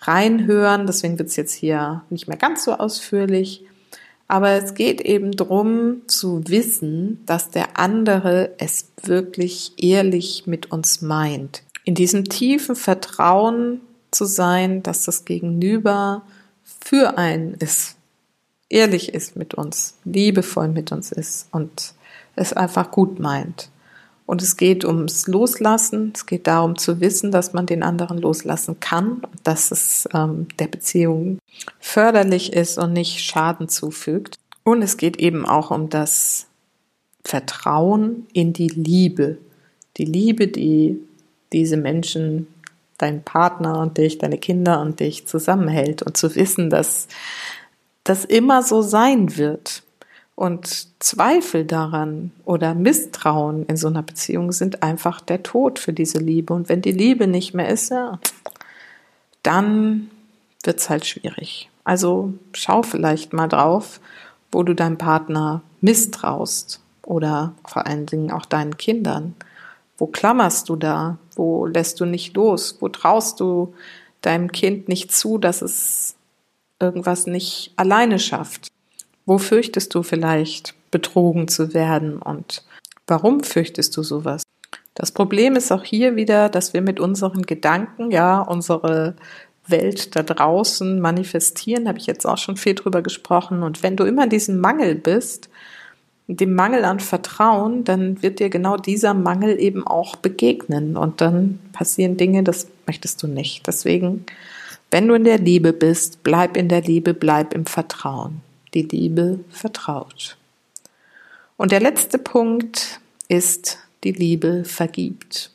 reinhören. 0.00 0.86
Deswegen 0.86 1.18
wird 1.18 1.28
es 1.28 1.36
jetzt 1.36 1.52
hier 1.52 2.02
nicht 2.08 2.26
mehr 2.26 2.38
ganz 2.38 2.64
so 2.64 2.72
ausführlich. 2.72 3.64
Aber 4.28 4.52
es 4.52 4.74
geht 4.74 5.00
eben 5.02 5.32
darum 5.32 6.02
zu 6.06 6.42
wissen, 6.48 7.22
dass 7.26 7.50
der 7.50 7.78
andere 7.78 8.54
es 8.58 8.90
wirklich 9.02 9.72
ehrlich 9.76 10.46
mit 10.46 10.70
uns 10.70 11.02
meint. 11.02 11.62
In 11.84 11.94
diesem 11.94 12.24
tiefen 12.24 12.76
Vertrauen 12.76 13.80
zu 14.10 14.24
sein, 14.24 14.82
dass 14.82 15.04
das 15.04 15.24
Gegenüber 15.24 16.22
für 16.64 17.18
einen 17.18 17.54
ist, 17.54 17.96
ehrlich 18.68 19.14
ist 19.14 19.36
mit 19.36 19.54
uns, 19.54 19.96
liebevoll 20.04 20.68
mit 20.68 20.92
uns 20.92 21.12
ist 21.12 21.48
und 21.52 21.94
es 22.36 22.52
einfach 22.52 22.90
gut 22.90 23.18
meint. 23.18 23.70
Und 24.28 24.42
es 24.42 24.58
geht 24.58 24.84
ums 24.84 25.26
Loslassen. 25.26 26.12
Es 26.14 26.26
geht 26.26 26.46
darum 26.46 26.76
zu 26.76 27.00
wissen, 27.00 27.32
dass 27.32 27.54
man 27.54 27.64
den 27.64 27.82
anderen 27.82 28.18
loslassen 28.18 28.78
kann, 28.78 29.22
dass 29.42 29.70
es 29.70 30.06
ähm, 30.12 30.48
der 30.58 30.66
Beziehung 30.66 31.38
förderlich 31.80 32.52
ist 32.52 32.76
und 32.76 32.92
nicht 32.92 33.20
Schaden 33.20 33.70
zufügt. 33.70 34.36
Und 34.64 34.82
es 34.82 34.98
geht 34.98 35.16
eben 35.16 35.46
auch 35.46 35.70
um 35.70 35.88
das 35.88 36.46
Vertrauen 37.24 38.26
in 38.34 38.52
die 38.52 38.68
Liebe. 38.68 39.38
Die 39.96 40.04
Liebe, 40.04 40.46
die 40.46 41.00
diese 41.54 41.78
Menschen, 41.78 42.48
dein 42.98 43.22
Partner 43.22 43.78
und 43.80 43.96
dich, 43.96 44.18
deine 44.18 44.36
Kinder 44.36 44.82
und 44.82 45.00
dich 45.00 45.26
zusammenhält. 45.26 46.02
Und 46.02 46.18
zu 46.18 46.34
wissen, 46.34 46.68
dass 46.68 47.08
das 48.04 48.26
immer 48.26 48.62
so 48.62 48.82
sein 48.82 49.38
wird 49.38 49.84
Und 50.38 50.86
Zweifel 51.00 51.64
daran 51.64 52.30
oder 52.44 52.72
Misstrauen 52.72 53.66
in 53.66 53.76
so 53.76 53.88
einer 53.88 54.04
Beziehung 54.04 54.52
sind 54.52 54.84
einfach 54.84 55.20
der 55.20 55.42
Tod 55.42 55.80
für 55.80 55.92
diese 55.92 56.18
Liebe. 56.18 56.54
Und 56.54 56.68
wenn 56.68 56.80
die 56.80 56.92
Liebe 56.92 57.26
nicht 57.26 57.54
mehr 57.54 57.68
ist, 57.68 57.90
ja, 57.90 58.20
dann 59.42 60.08
wird's 60.62 60.88
halt 60.88 61.06
schwierig. 61.06 61.70
Also 61.82 62.34
schau 62.52 62.84
vielleicht 62.84 63.32
mal 63.32 63.48
drauf, 63.48 63.98
wo 64.52 64.62
du 64.62 64.76
deinem 64.76 64.96
Partner 64.96 65.60
misstraust 65.80 66.80
oder 67.02 67.52
vor 67.66 67.88
allen 67.88 68.06
Dingen 68.06 68.30
auch 68.30 68.46
deinen 68.46 68.76
Kindern. 68.76 69.34
Wo 69.96 70.06
klammerst 70.06 70.68
du 70.68 70.76
da? 70.76 71.18
Wo 71.34 71.66
lässt 71.66 71.98
du 71.98 72.04
nicht 72.04 72.36
los? 72.36 72.76
Wo 72.78 72.88
traust 72.88 73.40
du 73.40 73.74
deinem 74.20 74.52
Kind 74.52 74.86
nicht 74.86 75.10
zu, 75.10 75.38
dass 75.38 75.62
es 75.62 76.14
irgendwas 76.78 77.26
nicht 77.26 77.72
alleine 77.74 78.20
schafft? 78.20 78.68
Wo 79.28 79.36
fürchtest 79.36 79.94
du 79.94 80.02
vielleicht, 80.02 80.74
betrogen 80.90 81.48
zu 81.48 81.74
werden 81.74 82.22
und 82.22 82.64
warum 83.06 83.42
fürchtest 83.42 83.94
du 83.94 84.02
sowas? 84.02 84.42
Das 84.94 85.12
Problem 85.12 85.54
ist 85.54 85.70
auch 85.70 85.84
hier 85.84 86.16
wieder, 86.16 86.48
dass 86.48 86.72
wir 86.72 86.80
mit 86.80 86.98
unseren 86.98 87.42
Gedanken 87.42 88.10
ja 88.10 88.40
unsere 88.40 89.16
Welt 89.66 90.16
da 90.16 90.22
draußen 90.22 90.98
manifestieren, 90.98 91.88
habe 91.88 91.98
ich 91.98 92.06
jetzt 92.06 92.24
auch 92.24 92.38
schon 92.38 92.56
viel 92.56 92.74
drüber 92.74 93.02
gesprochen. 93.02 93.62
Und 93.62 93.82
wenn 93.82 93.96
du 93.96 94.04
immer 94.04 94.24
in 94.24 94.30
diesem 94.30 94.60
Mangel 94.60 94.94
bist, 94.94 95.50
dem 96.26 96.54
Mangel 96.54 96.86
an 96.86 96.98
Vertrauen, 96.98 97.84
dann 97.84 98.22
wird 98.22 98.38
dir 98.38 98.48
genau 98.48 98.78
dieser 98.78 99.12
Mangel 99.12 99.60
eben 99.60 99.86
auch 99.86 100.16
begegnen. 100.16 100.96
Und 100.96 101.20
dann 101.20 101.58
passieren 101.74 102.16
Dinge, 102.16 102.44
das 102.44 102.66
möchtest 102.86 103.22
du 103.22 103.26
nicht. 103.26 103.66
Deswegen, 103.66 104.24
wenn 104.90 105.06
du 105.06 105.12
in 105.12 105.24
der 105.24 105.38
Liebe 105.38 105.74
bist, 105.74 106.22
bleib 106.22 106.56
in 106.56 106.70
der 106.70 106.80
Liebe, 106.80 107.12
bleib 107.12 107.52
im 107.52 107.66
Vertrauen. 107.66 108.40
Die 108.74 108.82
Liebe 108.82 109.40
vertraut. 109.50 110.36
Und 111.56 111.72
der 111.72 111.80
letzte 111.80 112.18
Punkt 112.18 113.00
ist, 113.28 113.78
die 114.04 114.12
Liebe 114.12 114.64
vergibt. 114.64 115.50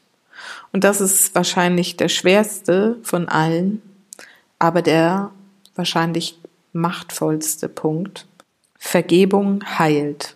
Und 0.72 0.84
das 0.84 1.00
ist 1.02 1.34
wahrscheinlich 1.36 1.98
der 1.98 2.10
schwerste 2.10 2.98
von 3.04 3.30
allen, 3.30 3.82
aber 4.60 4.82
der 4.82 5.32
wahrscheinlich 5.76 6.40
machtvollste 6.74 7.70
Punkt. 7.70 8.28
Vergebung 8.78 9.64
heilt. 9.80 10.36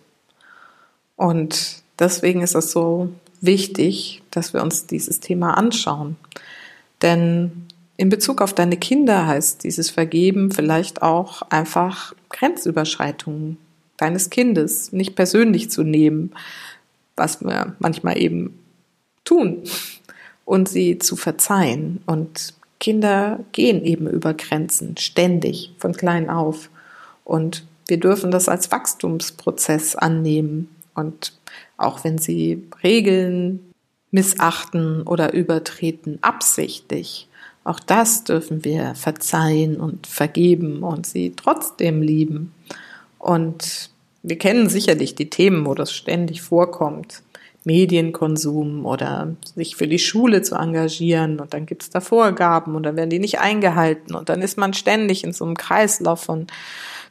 Und 1.16 1.82
deswegen 1.98 2.42
ist 2.42 2.54
es 2.54 2.72
so 2.72 3.12
wichtig, 3.40 4.22
dass 4.30 4.54
wir 4.54 4.62
uns 4.62 4.86
dieses 4.86 5.20
Thema 5.20 5.54
anschauen. 5.54 6.16
Denn 7.02 7.66
in 7.96 8.08
Bezug 8.08 8.40
auf 8.40 8.54
deine 8.54 8.76
Kinder 8.76 9.26
heißt 9.26 9.64
dieses 9.64 9.90
Vergeben 9.90 10.50
vielleicht 10.50 11.02
auch 11.02 11.42
einfach 11.42 12.14
Grenzüberschreitungen 12.38 13.58
deines 13.96 14.30
Kindes 14.30 14.92
nicht 14.92 15.16
persönlich 15.16 15.70
zu 15.70 15.82
nehmen, 15.82 16.32
was 17.16 17.42
wir 17.42 17.74
manchmal 17.78 18.18
eben 18.18 18.58
tun, 19.24 19.62
und 20.44 20.68
sie 20.68 20.98
zu 20.98 21.16
verzeihen. 21.16 22.00
Und 22.06 22.54
Kinder 22.80 23.40
gehen 23.52 23.84
eben 23.84 24.08
über 24.08 24.34
Grenzen 24.34 24.96
ständig 24.96 25.74
von 25.78 25.92
klein 25.92 26.30
auf. 26.30 26.70
Und 27.24 27.66
wir 27.88 27.98
dürfen 27.98 28.30
das 28.30 28.48
als 28.48 28.70
Wachstumsprozess 28.70 29.96
annehmen. 29.96 30.74
Und 30.94 31.34
auch 31.76 32.04
wenn 32.04 32.18
sie 32.18 32.64
Regeln 32.82 33.60
missachten 34.10 35.02
oder 35.02 35.34
übertreten 35.34 36.18
absichtlich, 36.22 37.27
auch 37.64 37.80
das 37.80 38.24
dürfen 38.24 38.64
wir 38.64 38.94
verzeihen 38.94 39.78
und 39.78 40.06
vergeben 40.06 40.82
und 40.82 41.06
sie 41.06 41.34
trotzdem 41.36 42.02
lieben. 42.02 42.54
Und 43.18 43.90
wir 44.22 44.38
kennen 44.38 44.68
sicherlich 44.68 45.14
die 45.14 45.30
Themen, 45.30 45.66
wo 45.66 45.74
das 45.74 45.92
ständig 45.92 46.42
vorkommt. 46.42 47.22
Medienkonsum 47.64 48.86
oder 48.86 49.36
sich 49.54 49.76
für 49.76 49.86
die 49.86 49.98
Schule 49.98 50.40
zu 50.40 50.54
engagieren 50.54 51.38
und 51.38 51.52
dann 51.52 51.66
gibt 51.66 51.82
es 51.82 51.90
da 51.90 52.00
Vorgaben 52.00 52.74
und 52.74 52.84
dann 52.84 52.96
werden 52.96 53.10
die 53.10 53.18
nicht 53.18 53.40
eingehalten 53.40 54.14
und 54.14 54.30
dann 54.30 54.40
ist 54.40 54.56
man 54.56 54.72
ständig 54.72 55.22
in 55.22 55.34
so 55.34 55.44
einem 55.44 55.56
Kreislauf 55.56 56.22
von 56.22 56.46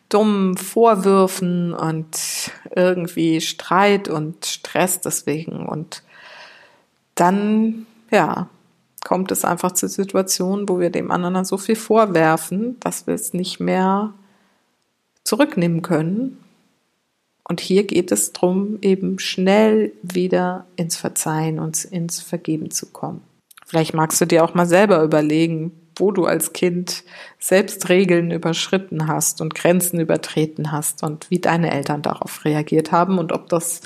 dummen 0.09 0.57
Vorwürfen 0.57 1.73
und 1.73 2.51
irgendwie 2.75 3.41
Streit 3.41 4.07
und 4.07 4.45
Stress 4.45 5.01
deswegen 5.01 5.67
und 5.67 6.01
dann, 7.13 7.85
ja, 8.09 8.49
kommt 9.07 9.31
es 9.31 9.45
einfach 9.45 9.71
zu 9.71 9.87
Situationen, 9.87 10.67
wo 10.67 10.79
wir 10.79 10.89
dem 10.89 11.11
anderen 11.11 11.45
so 11.45 11.57
viel 11.57 11.75
vorwerfen, 11.75 12.79
dass 12.79 13.07
wir 13.07 13.13
es 13.13 13.33
nicht 13.33 13.59
mehr 13.59 14.13
zurücknehmen 15.23 15.81
können 15.81 16.37
und 17.47 17.61
hier 17.61 17.85
geht 17.85 18.11
es 18.11 18.33
darum, 18.33 18.77
eben 18.81 19.19
schnell 19.19 19.93
wieder 20.03 20.65
ins 20.75 20.97
Verzeihen 20.97 21.59
und 21.59 21.85
ins 21.85 22.19
Vergeben 22.19 22.71
zu 22.71 22.87
kommen. 22.87 23.21
Vielleicht 23.65 23.93
magst 23.93 24.19
du 24.19 24.25
dir 24.25 24.43
auch 24.43 24.53
mal 24.53 24.65
selber 24.65 25.01
überlegen, 25.01 25.71
wo 25.95 26.11
du 26.11 26.25
als 26.25 26.51
Kind 26.51 27.03
selbst 27.39 27.87
Regeln 27.89 28.31
überschritten 28.31 29.07
hast 29.07 29.39
und 29.39 29.55
Grenzen 29.55 29.99
übertreten 29.99 30.71
hast 30.71 31.03
und 31.03 31.31
wie 31.31 31.39
deine 31.39 31.71
Eltern 31.71 32.01
darauf 32.01 32.43
reagiert 32.43 32.91
haben 32.91 33.17
und 33.17 33.31
ob 33.31 33.47
das 33.49 33.81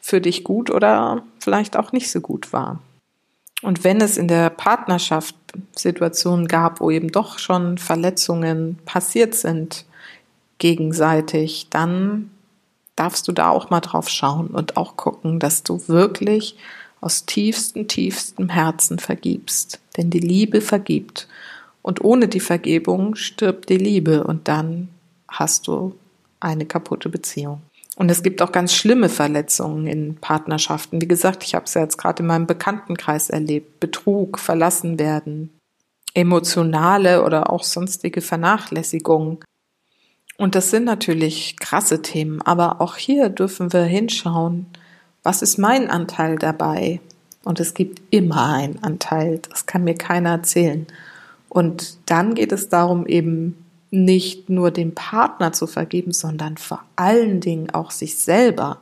für 0.00 0.20
dich 0.20 0.44
gut 0.44 0.70
oder 0.70 1.22
vielleicht 1.40 1.76
auch 1.76 1.92
nicht 1.92 2.10
so 2.10 2.20
gut 2.20 2.52
war. 2.52 2.80
Und 3.62 3.82
wenn 3.84 4.00
es 4.00 4.16
in 4.16 4.28
der 4.28 4.50
Partnerschaft 4.50 5.34
Situationen 5.74 6.46
gab, 6.46 6.80
wo 6.80 6.90
eben 6.90 7.10
doch 7.10 7.38
schon 7.38 7.78
Verletzungen 7.78 8.78
passiert 8.84 9.34
sind 9.34 9.84
gegenseitig, 10.58 11.68
dann 11.70 12.30
darfst 12.96 13.28
du 13.28 13.32
da 13.32 13.50
auch 13.50 13.70
mal 13.70 13.80
drauf 13.80 14.08
schauen 14.08 14.48
und 14.48 14.76
auch 14.76 14.96
gucken, 14.96 15.38
dass 15.38 15.62
du 15.62 15.88
wirklich 15.88 16.56
aus 17.00 17.26
tiefstem, 17.26 17.86
tiefstem 17.86 18.48
Herzen 18.48 18.98
vergibst. 18.98 19.80
Denn 19.96 20.10
die 20.10 20.18
Liebe 20.20 20.60
vergibt. 20.60 21.28
Und 21.82 22.02
ohne 22.04 22.28
die 22.28 22.40
Vergebung 22.40 23.14
stirbt 23.14 23.68
die 23.68 23.76
Liebe 23.76 24.24
und 24.24 24.48
dann 24.48 24.88
hast 25.28 25.68
du 25.68 25.94
eine 26.40 26.66
kaputte 26.66 27.08
Beziehung. 27.08 27.62
Und 27.98 28.12
es 28.12 28.22
gibt 28.22 28.40
auch 28.42 28.52
ganz 28.52 28.72
schlimme 28.74 29.08
Verletzungen 29.08 29.88
in 29.88 30.14
Partnerschaften. 30.14 31.02
Wie 31.02 31.08
gesagt, 31.08 31.42
ich 31.42 31.56
habe 31.56 31.64
es 31.64 31.74
ja 31.74 31.80
jetzt 31.80 31.98
gerade 31.98 32.22
in 32.22 32.28
meinem 32.28 32.46
Bekanntenkreis 32.46 33.28
erlebt. 33.28 33.80
Betrug, 33.80 34.38
verlassen 34.38 35.00
werden, 35.00 35.50
emotionale 36.14 37.24
oder 37.24 37.50
auch 37.50 37.64
sonstige 37.64 38.20
Vernachlässigung. 38.20 39.44
Und 40.36 40.54
das 40.54 40.70
sind 40.70 40.84
natürlich 40.84 41.56
krasse 41.58 42.00
Themen, 42.00 42.40
aber 42.40 42.80
auch 42.80 42.94
hier 42.94 43.30
dürfen 43.30 43.72
wir 43.72 43.82
hinschauen, 43.82 44.66
was 45.24 45.42
ist 45.42 45.58
mein 45.58 45.90
Anteil 45.90 46.36
dabei? 46.36 47.00
Und 47.42 47.58
es 47.58 47.74
gibt 47.74 48.00
immer 48.10 48.52
einen 48.52 48.80
Anteil, 48.80 49.40
das 49.50 49.66
kann 49.66 49.82
mir 49.82 49.94
keiner 49.94 50.30
erzählen. 50.30 50.86
Und 51.48 51.98
dann 52.06 52.36
geht 52.36 52.52
es 52.52 52.68
darum, 52.68 53.06
eben 53.06 53.56
nicht 53.90 54.50
nur 54.50 54.70
dem 54.70 54.94
Partner 54.94 55.52
zu 55.52 55.66
vergeben, 55.66 56.12
sondern 56.12 56.56
vor 56.56 56.84
allen 56.96 57.40
Dingen 57.40 57.70
auch 57.70 57.90
sich 57.90 58.18
selber. 58.18 58.80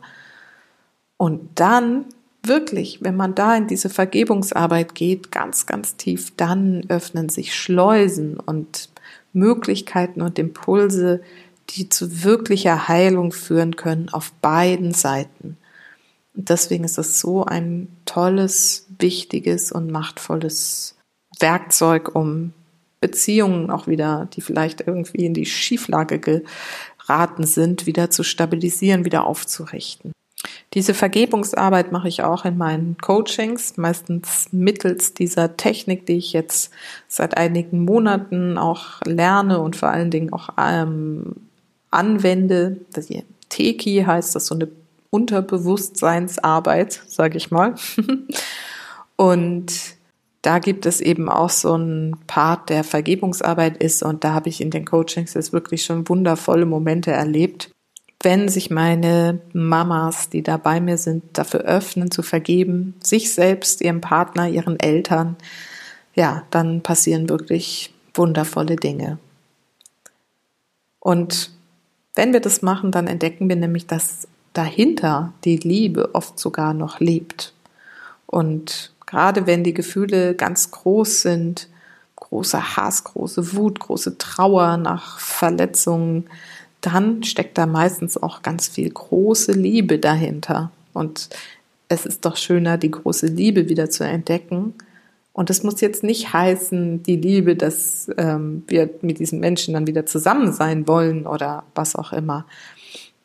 Und 1.16 1.48
dann 1.54 2.06
wirklich, 2.42 3.02
wenn 3.02 3.16
man 3.16 3.34
da 3.34 3.56
in 3.56 3.66
diese 3.66 3.88
Vergebungsarbeit 3.88 4.94
geht, 4.94 5.30
ganz, 5.32 5.66
ganz 5.66 5.96
tief, 5.96 6.32
dann 6.36 6.84
öffnen 6.88 7.28
sich 7.28 7.54
Schleusen 7.54 8.38
und 8.38 8.88
Möglichkeiten 9.32 10.22
und 10.22 10.38
Impulse, 10.38 11.22
die 11.70 11.88
zu 11.88 12.24
wirklicher 12.24 12.88
Heilung 12.88 13.32
führen 13.32 13.76
können 13.76 14.08
auf 14.08 14.32
beiden 14.40 14.92
Seiten. 14.92 15.56
Und 16.34 16.50
deswegen 16.50 16.84
ist 16.84 16.98
das 16.98 17.20
so 17.20 17.44
ein 17.44 17.88
tolles, 18.04 18.86
wichtiges 18.98 19.72
und 19.72 19.90
machtvolles 19.90 20.96
Werkzeug, 21.38 22.14
um 22.14 22.52
Beziehungen 23.06 23.70
auch 23.70 23.86
wieder, 23.86 24.28
die 24.34 24.40
vielleicht 24.40 24.80
irgendwie 24.80 25.26
in 25.26 25.32
die 25.32 25.46
Schieflage 25.46 26.18
geraten 26.18 27.46
sind, 27.46 27.86
wieder 27.86 28.10
zu 28.10 28.24
stabilisieren, 28.24 29.04
wieder 29.04 29.26
aufzurichten. 29.26 30.10
Diese 30.74 30.92
Vergebungsarbeit 30.92 31.92
mache 31.92 32.08
ich 32.08 32.24
auch 32.24 32.44
in 32.44 32.58
meinen 32.58 32.96
Coachings, 32.98 33.76
meistens 33.76 34.48
mittels 34.50 35.14
dieser 35.14 35.56
Technik, 35.56 36.06
die 36.06 36.16
ich 36.16 36.32
jetzt 36.32 36.72
seit 37.06 37.36
einigen 37.36 37.84
Monaten 37.84 38.58
auch 38.58 39.00
lerne 39.04 39.60
und 39.60 39.76
vor 39.76 39.90
allen 39.90 40.10
Dingen 40.10 40.32
auch 40.32 40.48
ähm, 40.58 41.36
anwende. 41.92 42.78
Das 42.92 43.06
hier, 43.06 43.22
Teki 43.50 44.02
heißt 44.04 44.34
das 44.34 44.46
so 44.46 44.56
eine 44.56 44.68
Unterbewusstseinsarbeit, 45.10 47.02
sage 47.06 47.36
ich 47.36 47.52
mal. 47.52 47.76
und 49.16 49.95
da 50.46 50.60
gibt 50.60 50.86
es 50.86 51.00
eben 51.00 51.28
auch 51.28 51.50
so 51.50 51.72
einen 51.72 52.16
Part, 52.28 52.70
der 52.70 52.84
Vergebungsarbeit 52.84 53.78
ist. 53.78 54.04
Und 54.04 54.22
da 54.22 54.32
habe 54.32 54.48
ich 54.48 54.60
in 54.60 54.70
den 54.70 54.84
Coachings 54.84 55.34
jetzt 55.34 55.52
wirklich 55.52 55.82
schon 55.84 56.08
wundervolle 56.08 56.66
Momente 56.66 57.10
erlebt. 57.10 57.72
Wenn 58.22 58.48
sich 58.48 58.70
meine 58.70 59.40
Mamas, 59.52 60.28
die 60.28 60.44
da 60.44 60.56
bei 60.56 60.80
mir 60.80 60.98
sind, 60.98 61.24
dafür 61.32 61.62
öffnen 61.62 62.12
zu 62.12 62.22
vergeben, 62.22 62.94
sich 63.02 63.34
selbst, 63.34 63.80
ihrem 63.80 64.00
Partner, 64.00 64.48
ihren 64.48 64.78
Eltern, 64.78 65.34
ja, 66.14 66.44
dann 66.52 66.80
passieren 66.80 67.28
wirklich 67.28 67.92
wundervolle 68.14 68.76
Dinge. 68.76 69.18
Und 71.00 71.50
Wenn 72.14 72.32
wir 72.32 72.40
das 72.40 72.62
machen, 72.62 72.92
dann 72.92 73.08
entdecken 73.08 73.48
wir 73.48 73.56
nämlich, 73.56 73.86
dass 73.86 74.26
dahinter 74.54 75.34
die 75.44 75.58
Liebe 75.58 76.14
oft 76.14 76.38
sogar 76.38 76.72
noch 76.72 76.98
lebt. 76.98 77.52
Und 78.26 78.95
gerade 79.06 79.46
wenn 79.46 79.64
die 79.64 79.74
Gefühle 79.74 80.34
ganz 80.34 80.70
groß 80.70 81.22
sind, 81.22 81.68
großer 82.16 82.76
Hass, 82.76 83.04
große 83.04 83.54
Wut, 83.54 83.80
große 83.80 84.18
Trauer 84.18 84.76
nach 84.76 85.18
Verletzungen, 85.20 86.26
dann 86.80 87.22
steckt 87.22 87.58
da 87.58 87.66
meistens 87.66 88.20
auch 88.20 88.42
ganz 88.42 88.68
viel 88.68 88.90
große 88.90 89.52
Liebe 89.52 89.98
dahinter. 89.98 90.70
Und 90.92 91.30
es 91.88 92.06
ist 92.06 92.24
doch 92.24 92.36
schöner, 92.36 92.78
die 92.78 92.90
große 92.90 93.26
Liebe 93.26 93.68
wieder 93.68 93.90
zu 93.90 94.04
entdecken. 94.04 94.74
Und 95.32 95.50
es 95.50 95.62
muss 95.62 95.80
jetzt 95.80 96.02
nicht 96.02 96.32
heißen, 96.32 97.02
die 97.02 97.16
Liebe, 97.16 97.56
dass 97.56 98.10
ähm, 98.16 98.64
wir 98.66 98.88
mit 99.02 99.18
diesen 99.18 99.38
Menschen 99.38 99.74
dann 99.74 99.86
wieder 99.86 100.06
zusammen 100.06 100.52
sein 100.52 100.88
wollen 100.88 101.26
oder 101.26 101.64
was 101.74 101.94
auch 101.94 102.12
immer, 102.12 102.46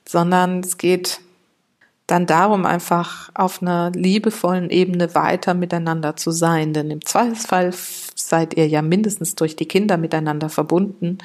sondern 0.07 0.59
es 0.59 0.77
geht 0.77 1.21
dann 2.11 2.25
darum, 2.25 2.65
einfach 2.65 3.29
auf 3.33 3.61
einer 3.61 3.91
liebevollen 3.91 4.69
Ebene 4.69 5.15
weiter 5.15 5.53
miteinander 5.53 6.17
zu 6.17 6.31
sein. 6.31 6.73
Denn 6.73 6.91
im 6.91 7.05
Zweifelsfall 7.05 7.73
seid 8.15 8.55
ihr 8.55 8.67
ja 8.67 8.81
mindestens 8.81 9.35
durch 9.35 9.55
die 9.55 9.67
Kinder 9.67 9.95
miteinander 9.95 10.49
verbunden. 10.49 11.19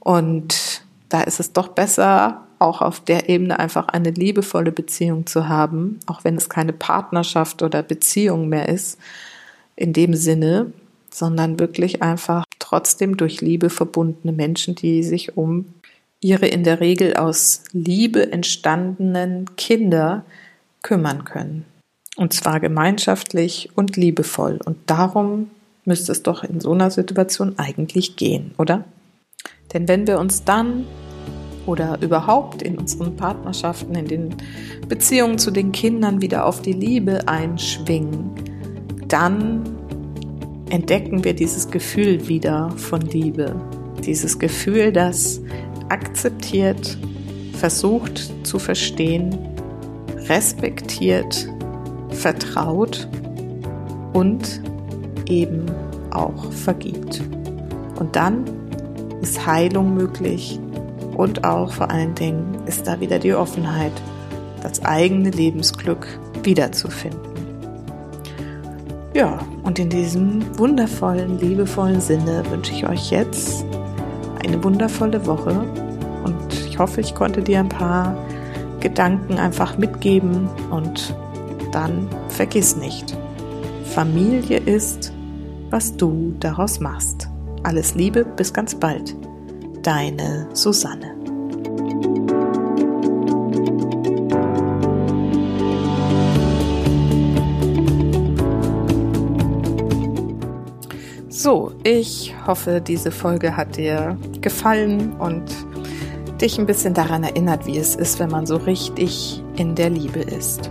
Und 0.00 0.82
da 1.08 1.22
ist 1.22 1.40
es 1.40 1.54
doch 1.54 1.68
besser, 1.68 2.42
auch 2.58 2.82
auf 2.82 3.00
der 3.00 3.30
Ebene 3.30 3.58
einfach 3.58 3.88
eine 3.88 4.10
liebevolle 4.10 4.72
Beziehung 4.72 5.26
zu 5.26 5.48
haben, 5.48 5.98
auch 6.06 6.22
wenn 6.22 6.36
es 6.36 6.48
keine 6.48 6.72
Partnerschaft 6.72 7.62
oder 7.62 7.82
Beziehung 7.82 8.48
mehr 8.48 8.68
ist 8.68 8.98
in 9.74 9.92
dem 9.92 10.14
Sinne, 10.14 10.72
sondern 11.10 11.58
wirklich 11.58 12.02
einfach 12.02 12.44
trotzdem 12.58 13.16
durch 13.16 13.40
Liebe 13.40 13.70
verbundene 13.70 14.32
Menschen, 14.32 14.74
die 14.74 15.02
sich 15.02 15.36
um 15.36 15.66
ihre 16.24 16.46
in 16.46 16.64
der 16.64 16.80
Regel 16.80 17.14
aus 17.14 17.64
Liebe 17.72 18.32
entstandenen 18.32 19.54
Kinder 19.56 20.24
kümmern 20.82 21.24
können. 21.24 21.66
Und 22.16 22.32
zwar 22.32 22.60
gemeinschaftlich 22.60 23.68
und 23.74 23.98
liebevoll. 23.98 24.58
Und 24.64 24.78
darum 24.86 25.50
müsste 25.84 26.12
es 26.12 26.22
doch 26.22 26.42
in 26.42 26.60
so 26.60 26.72
einer 26.72 26.90
Situation 26.90 27.58
eigentlich 27.58 28.16
gehen, 28.16 28.54
oder? 28.56 28.84
Denn 29.74 29.86
wenn 29.86 30.06
wir 30.06 30.18
uns 30.18 30.44
dann 30.44 30.86
oder 31.66 31.98
überhaupt 32.00 32.62
in 32.62 32.78
unseren 32.78 33.16
Partnerschaften, 33.16 33.94
in 33.94 34.06
den 34.06 34.34
Beziehungen 34.88 35.38
zu 35.38 35.50
den 35.50 35.72
Kindern 35.72 36.22
wieder 36.22 36.46
auf 36.46 36.62
die 36.62 36.72
Liebe 36.72 37.28
einschwingen, 37.28 38.30
dann 39.08 39.62
entdecken 40.70 41.22
wir 41.22 41.34
dieses 41.34 41.70
Gefühl 41.70 42.28
wieder 42.28 42.70
von 42.76 43.02
Liebe. 43.02 43.60
Dieses 44.06 44.38
Gefühl, 44.38 44.90
das 44.90 45.42
akzeptiert, 45.88 46.96
versucht 47.54 48.30
zu 48.46 48.58
verstehen, 48.58 49.38
respektiert, 50.28 51.48
vertraut 52.10 53.08
und 54.12 54.60
eben 55.26 55.66
auch 56.10 56.52
vergibt. 56.52 57.22
Und 57.98 58.16
dann 58.16 58.44
ist 59.22 59.46
Heilung 59.46 59.94
möglich 59.94 60.58
und 61.16 61.44
auch 61.44 61.72
vor 61.72 61.90
allen 61.90 62.14
Dingen 62.14 62.58
ist 62.66 62.86
da 62.86 63.00
wieder 63.00 63.18
die 63.18 63.34
Offenheit, 63.34 63.92
das 64.62 64.84
eigene 64.84 65.30
Lebensglück 65.30 66.06
wiederzufinden. 66.42 67.20
Ja, 69.14 69.38
und 69.62 69.78
in 69.78 69.90
diesem 69.90 70.42
wundervollen, 70.58 71.38
liebevollen 71.38 72.00
Sinne 72.00 72.42
wünsche 72.50 72.72
ich 72.72 72.86
euch 72.86 73.10
jetzt 73.10 73.64
eine 74.46 74.62
wundervolle 74.62 75.26
Woche 75.26 75.64
und 76.24 76.52
ich 76.68 76.78
hoffe, 76.78 77.00
ich 77.00 77.14
konnte 77.14 77.42
dir 77.42 77.60
ein 77.60 77.68
paar 77.68 78.16
Gedanken 78.80 79.38
einfach 79.38 79.78
mitgeben 79.78 80.48
und 80.70 81.14
dann 81.72 82.08
vergiss 82.28 82.76
nicht, 82.76 83.16
Familie 83.94 84.58
ist, 84.58 85.12
was 85.70 85.96
du 85.96 86.34
daraus 86.40 86.80
machst. 86.80 87.28
Alles 87.62 87.94
Liebe, 87.94 88.24
bis 88.24 88.52
ganz 88.52 88.74
bald. 88.74 89.16
Deine 89.82 90.48
Susanne. 90.52 91.13
Hoffe, 102.46 102.80
diese 102.80 103.10
Folge 103.10 103.56
hat 103.56 103.76
dir 103.76 104.16
gefallen 104.40 105.12
und 105.14 105.44
dich 106.40 106.58
ein 106.58 106.66
bisschen 106.66 106.94
daran 106.94 107.24
erinnert, 107.24 107.66
wie 107.66 107.78
es 107.78 107.94
ist, 107.94 108.18
wenn 108.18 108.30
man 108.30 108.46
so 108.46 108.56
richtig 108.56 109.42
in 109.56 109.74
der 109.74 109.90
Liebe 109.90 110.20
ist. 110.20 110.70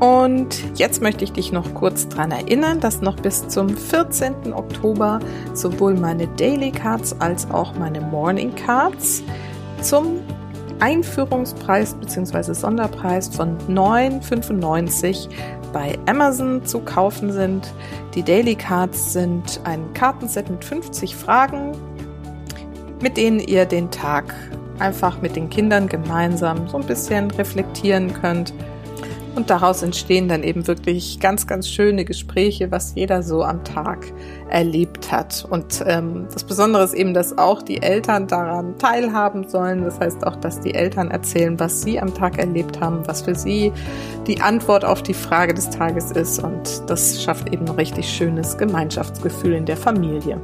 Und 0.00 0.62
jetzt 0.78 1.00
möchte 1.00 1.24
ich 1.24 1.32
dich 1.32 1.52
noch 1.52 1.72
kurz 1.74 2.06
daran 2.08 2.30
erinnern, 2.30 2.80
dass 2.80 3.00
noch 3.00 3.16
bis 3.16 3.48
zum 3.48 3.70
14. 3.70 4.52
Oktober 4.52 5.20
sowohl 5.54 5.94
meine 5.94 6.26
Daily 6.28 6.70
Cards 6.70 7.18
als 7.20 7.50
auch 7.50 7.74
meine 7.78 8.02
Morning 8.02 8.54
Cards 8.54 9.22
zum 9.80 10.18
Einführungspreis 10.80 11.94
bzw. 11.94 12.52
Sonderpreis 12.52 13.28
von 13.28 13.56
9,95 13.68 15.28
bei 15.72 15.98
Amazon 16.06 16.64
zu 16.64 16.80
kaufen 16.80 17.32
sind. 17.32 17.72
Die 18.14 18.22
Daily 18.22 18.54
Cards 18.54 19.12
sind 19.12 19.60
ein 19.64 19.92
Kartenset 19.92 20.50
mit 20.50 20.64
50 20.64 21.14
Fragen, 21.14 21.72
mit 23.02 23.16
denen 23.16 23.40
ihr 23.40 23.66
den 23.66 23.90
Tag 23.90 24.34
einfach 24.78 25.20
mit 25.20 25.36
den 25.36 25.50
Kindern 25.50 25.88
gemeinsam 25.88 26.68
so 26.68 26.76
ein 26.76 26.86
bisschen 26.86 27.30
reflektieren 27.30 28.12
könnt 28.12 28.52
und 29.36 29.50
daraus 29.50 29.82
entstehen 29.82 30.28
dann 30.28 30.42
eben 30.42 30.66
wirklich 30.66 31.20
ganz, 31.20 31.46
ganz 31.46 31.68
schöne 31.68 32.04
Gespräche, 32.04 32.70
was 32.70 32.94
jeder 32.94 33.22
so 33.22 33.42
am 33.44 33.62
Tag 33.64 34.06
erlebt 34.48 35.12
hat. 35.12 35.46
Und 35.48 35.84
ähm, 35.86 36.26
das 36.32 36.44
Besondere 36.44 36.84
ist 36.84 36.94
eben, 36.94 37.12
dass 37.12 37.36
auch 37.36 37.62
die 37.62 37.82
Eltern 37.82 38.26
daran 38.26 38.78
teilhaben 38.78 39.46
sollen. 39.46 39.84
Das 39.84 40.00
heißt 40.00 40.26
auch, 40.26 40.36
dass 40.36 40.60
die 40.60 40.74
Eltern 40.74 41.10
erzählen, 41.10 41.60
was 41.60 41.82
sie 41.82 42.00
am 42.00 42.14
Tag 42.14 42.38
erlebt 42.38 42.80
haben, 42.80 43.06
was 43.06 43.22
für 43.22 43.34
sie 43.34 43.72
die 44.26 44.40
Antwort 44.40 44.84
auf 44.84 45.02
die 45.02 45.14
Frage 45.14 45.52
des 45.52 45.68
Tages 45.68 46.12
ist. 46.12 46.42
Und 46.42 46.82
das 46.88 47.22
schafft 47.22 47.52
eben 47.52 47.66
ein 47.66 47.74
richtig 47.74 48.08
schönes 48.08 48.56
Gemeinschaftsgefühl 48.56 49.52
in 49.52 49.66
der 49.66 49.76
Familie. 49.76 50.40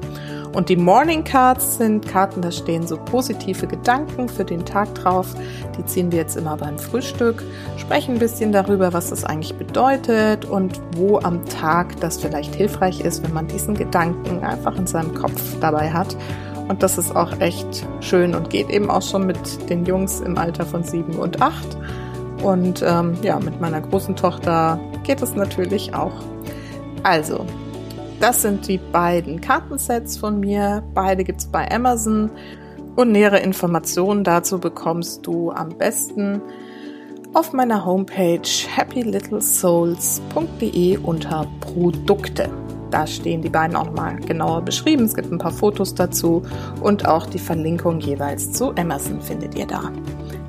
Und 0.53 0.69
die 0.69 0.77
Morning 0.77 1.25
Cards 1.25 1.79
sind 1.79 2.07
Karten, 2.07 2.43
da 2.43 2.51
stehen 2.51 2.87
so 2.87 2.99
positive 2.99 3.67
Gedanken 3.67 4.29
für 4.29 4.45
den 4.45 4.67
Tag 4.67 4.95
drauf. 4.95 5.29
Die 5.79 5.85
ziehen 5.87 6.13
wir 6.13 6.19
jetzt 6.19 6.37
immer 6.37 6.59
beim 6.59 6.79
Frühstück, 6.79 7.43
sprechen 7.79 8.17
ein 8.17 8.19
bisschen 8.19 8.53
darüber, 8.53 8.93
was 8.93 9.09
das 9.09 9.25
eigentlich 9.25 9.55
bedeutet 9.55 10.45
und 10.45 10.79
wo 10.95 11.19
am 11.21 11.43
Tag 11.47 11.99
das 12.01 12.19
vielleicht 12.19 12.55
hilfreich 12.55 13.01
ist, 13.01 13.23
wenn 13.23 13.33
man 13.33 13.49
diesen 13.49 13.75
Gedanken 13.75 14.45
einfach 14.45 14.77
in 14.77 14.87
seinem 14.87 15.15
Kopf 15.15 15.41
dabei 15.61 15.91
hat. 15.91 16.17
Und 16.69 16.83
das 16.83 16.99
ist 16.99 17.17
auch 17.17 17.41
echt 17.41 17.87
schön 18.01 18.35
und 18.35 18.51
geht 18.51 18.69
eben 18.69 18.91
auch 18.91 19.03
schon 19.03 19.27
mit 19.27 19.71
den 19.71 19.87
Jungs 19.87 20.21
im 20.21 20.37
Alter 20.37 20.67
von 20.67 20.85
sieben 20.85 21.15
und 21.15 21.41
acht. 21.41 21.79
Und 22.43 22.85
ähm, 22.87 23.15
ja, 23.23 23.39
mit 23.41 23.59
meiner 23.61 23.81
großen 23.81 24.17
Tochter 24.17 24.79
geht 25.05 25.23
es 25.23 25.35
natürlich 25.35 25.95
auch. 25.95 26.13
Also, 27.05 27.47
das 28.23 28.43
sind 28.43 28.69
die 28.69 28.79
beiden 28.79 29.41
Kartensets 29.41 30.17
von 30.17 30.39
mir. 30.39 30.85
Beide 30.95 31.25
gibt 31.25 31.41
es 31.41 31.47
bei 31.47 31.69
Amazon. 31.69 32.31
Und 32.95 33.11
nähere 33.11 33.41
Informationen 33.41 34.23
dazu 34.23 34.61
bekommst 34.61 35.27
du 35.27 35.51
am 35.51 35.71
besten 35.71 36.41
auf 37.35 37.53
meiner 37.53 37.85
Homepage 37.85 38.49
happylittlesouls.de 38.77 40.99
unter 40.99 41.49
Produkte. 41.61 42.49
Da 42.93 43.09
stehen 43.09 43.43
die 43.43 43.49
beiden 43.49 43.75
auch 43.75 43.87
nochmal 43.87 44.21
genauer 44.21 44.63
beschrieben. 44.63 45.05
Es 45.05 45.15
gibt 45.15 45.33
ein 45.33 45.39
paar 45.39 45.51
Fotos 45.51 45.93
dazu 45.95 46.43
und 46.81 47.09
auch 47.09 47.27
die 47.27 47.41
Verlinkung 47.41 47.99
jeweils 47.99 48.53
zu 48.53 48.71
Amazon 48.77 49.21
findet 49.21 49.57
ihr 49.57 49.67
da. 49.67 49.91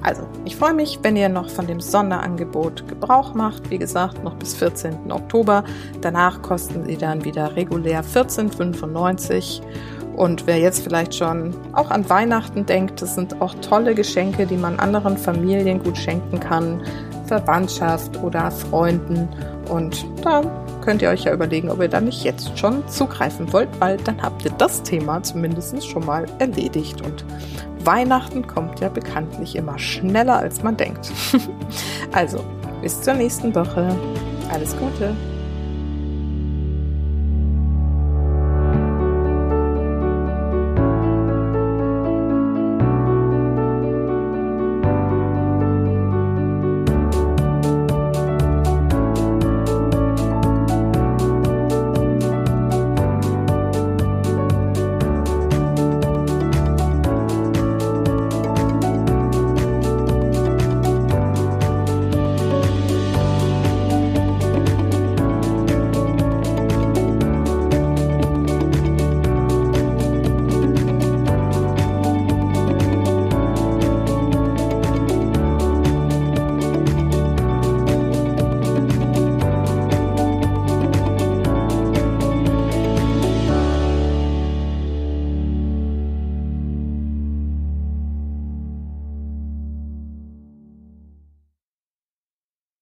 Also, 0.03 0.23
ich 0.43 0.57
freue 0.57 0.73
mich, 0.73 0.99
wenn 1.01 1.15
ihr 1.15 1.29
noch 1.29 1.49
von 1.49 1.65
dem 1.65 1.79
Sonderangebot 1.79 2.87
Gebrauch 2.89 3.33
macht. 3.33 3.69
Wie 3.69 3.77
gesagt, 3.77 4.21
noch 4.23 4.35
bis 4.35 4.53
14. 4.53 5.11
Oktober. 5.11 5.63
Danach 6.01 6.41
kosten 6.41 6.83
sie 6.85 6.97
dann 6.97 7.23
wieder 7.23 7.55
regulär 7.55 8.03
14,95. 8.03 9.61
Und 10.17 10.45
wer 10.45 10.59
jetzt 10.59 10.83
vielleicht 10.83 11.15
schon 11.15 11.55
auch 11.71 11.89
an 11.89 12.07
Weihnachten 12.09 12.65
denkt, 12.65 13.01
das 13.01 13.15
sind 13.15 13.41
auch 13.41 13.55
tolle 13.61 13.95
Geschenke, 13.95 14.45
die 14.45 14.57
man 14.57 14.77
anderen 14.77 15.17
Familien 15.17 15.81
gut 15.81 15.97
schenken 15.97 16.39
kann, 16.39 16.81
Verwandtschaft 17.25 18.21
oder 18.21 18.51
Freunden. 18.51 19.27
Und 19.69 20.05
da 20.21 20.41
könnt 20.81 21.01
ihr 21.01 21.09
euch 21.09 21.23
ja 21.23 21.33
überlegen, 21.33 21.71
ob 21.71 21.79
ihr 21.81 21.87
da 21.87 22.01
nicht 22.01 22.23
jetzt 22.23 22.59
schon 22.59 22.87
zugreifen 22.89 23.51
wollt, 23.53 23.69
weil 23.79 23.97
dann 23.97 24.21
habt 24.21 24.43
ihr 24.43 24.51
das 24.51 24.83
Thema 24.83 25.23
zumindest 25.23 25.87
schon 25.87 26.05
mal 26.05 26.25
erledigt. 26.39 27.01
Und 27.01 27.25
Weihnachten 27.85 28.47
kommt 28.47 28.79
ja 28.79 28.89
bekanntlich 28.89 29.55
immer 29.55 29.77
schneller, 29.77 30.37
als 30.37 30.63
man 30.63 30.77
denkt. 30.77 31.11
also, 32.11 32.43
bis 32.81 33.01
zur 33.01 33.13
nächsten 33.13 33.53
Woche. 33.55 33.95
Alles 34.51 34.75
Gute. 34.77 35.15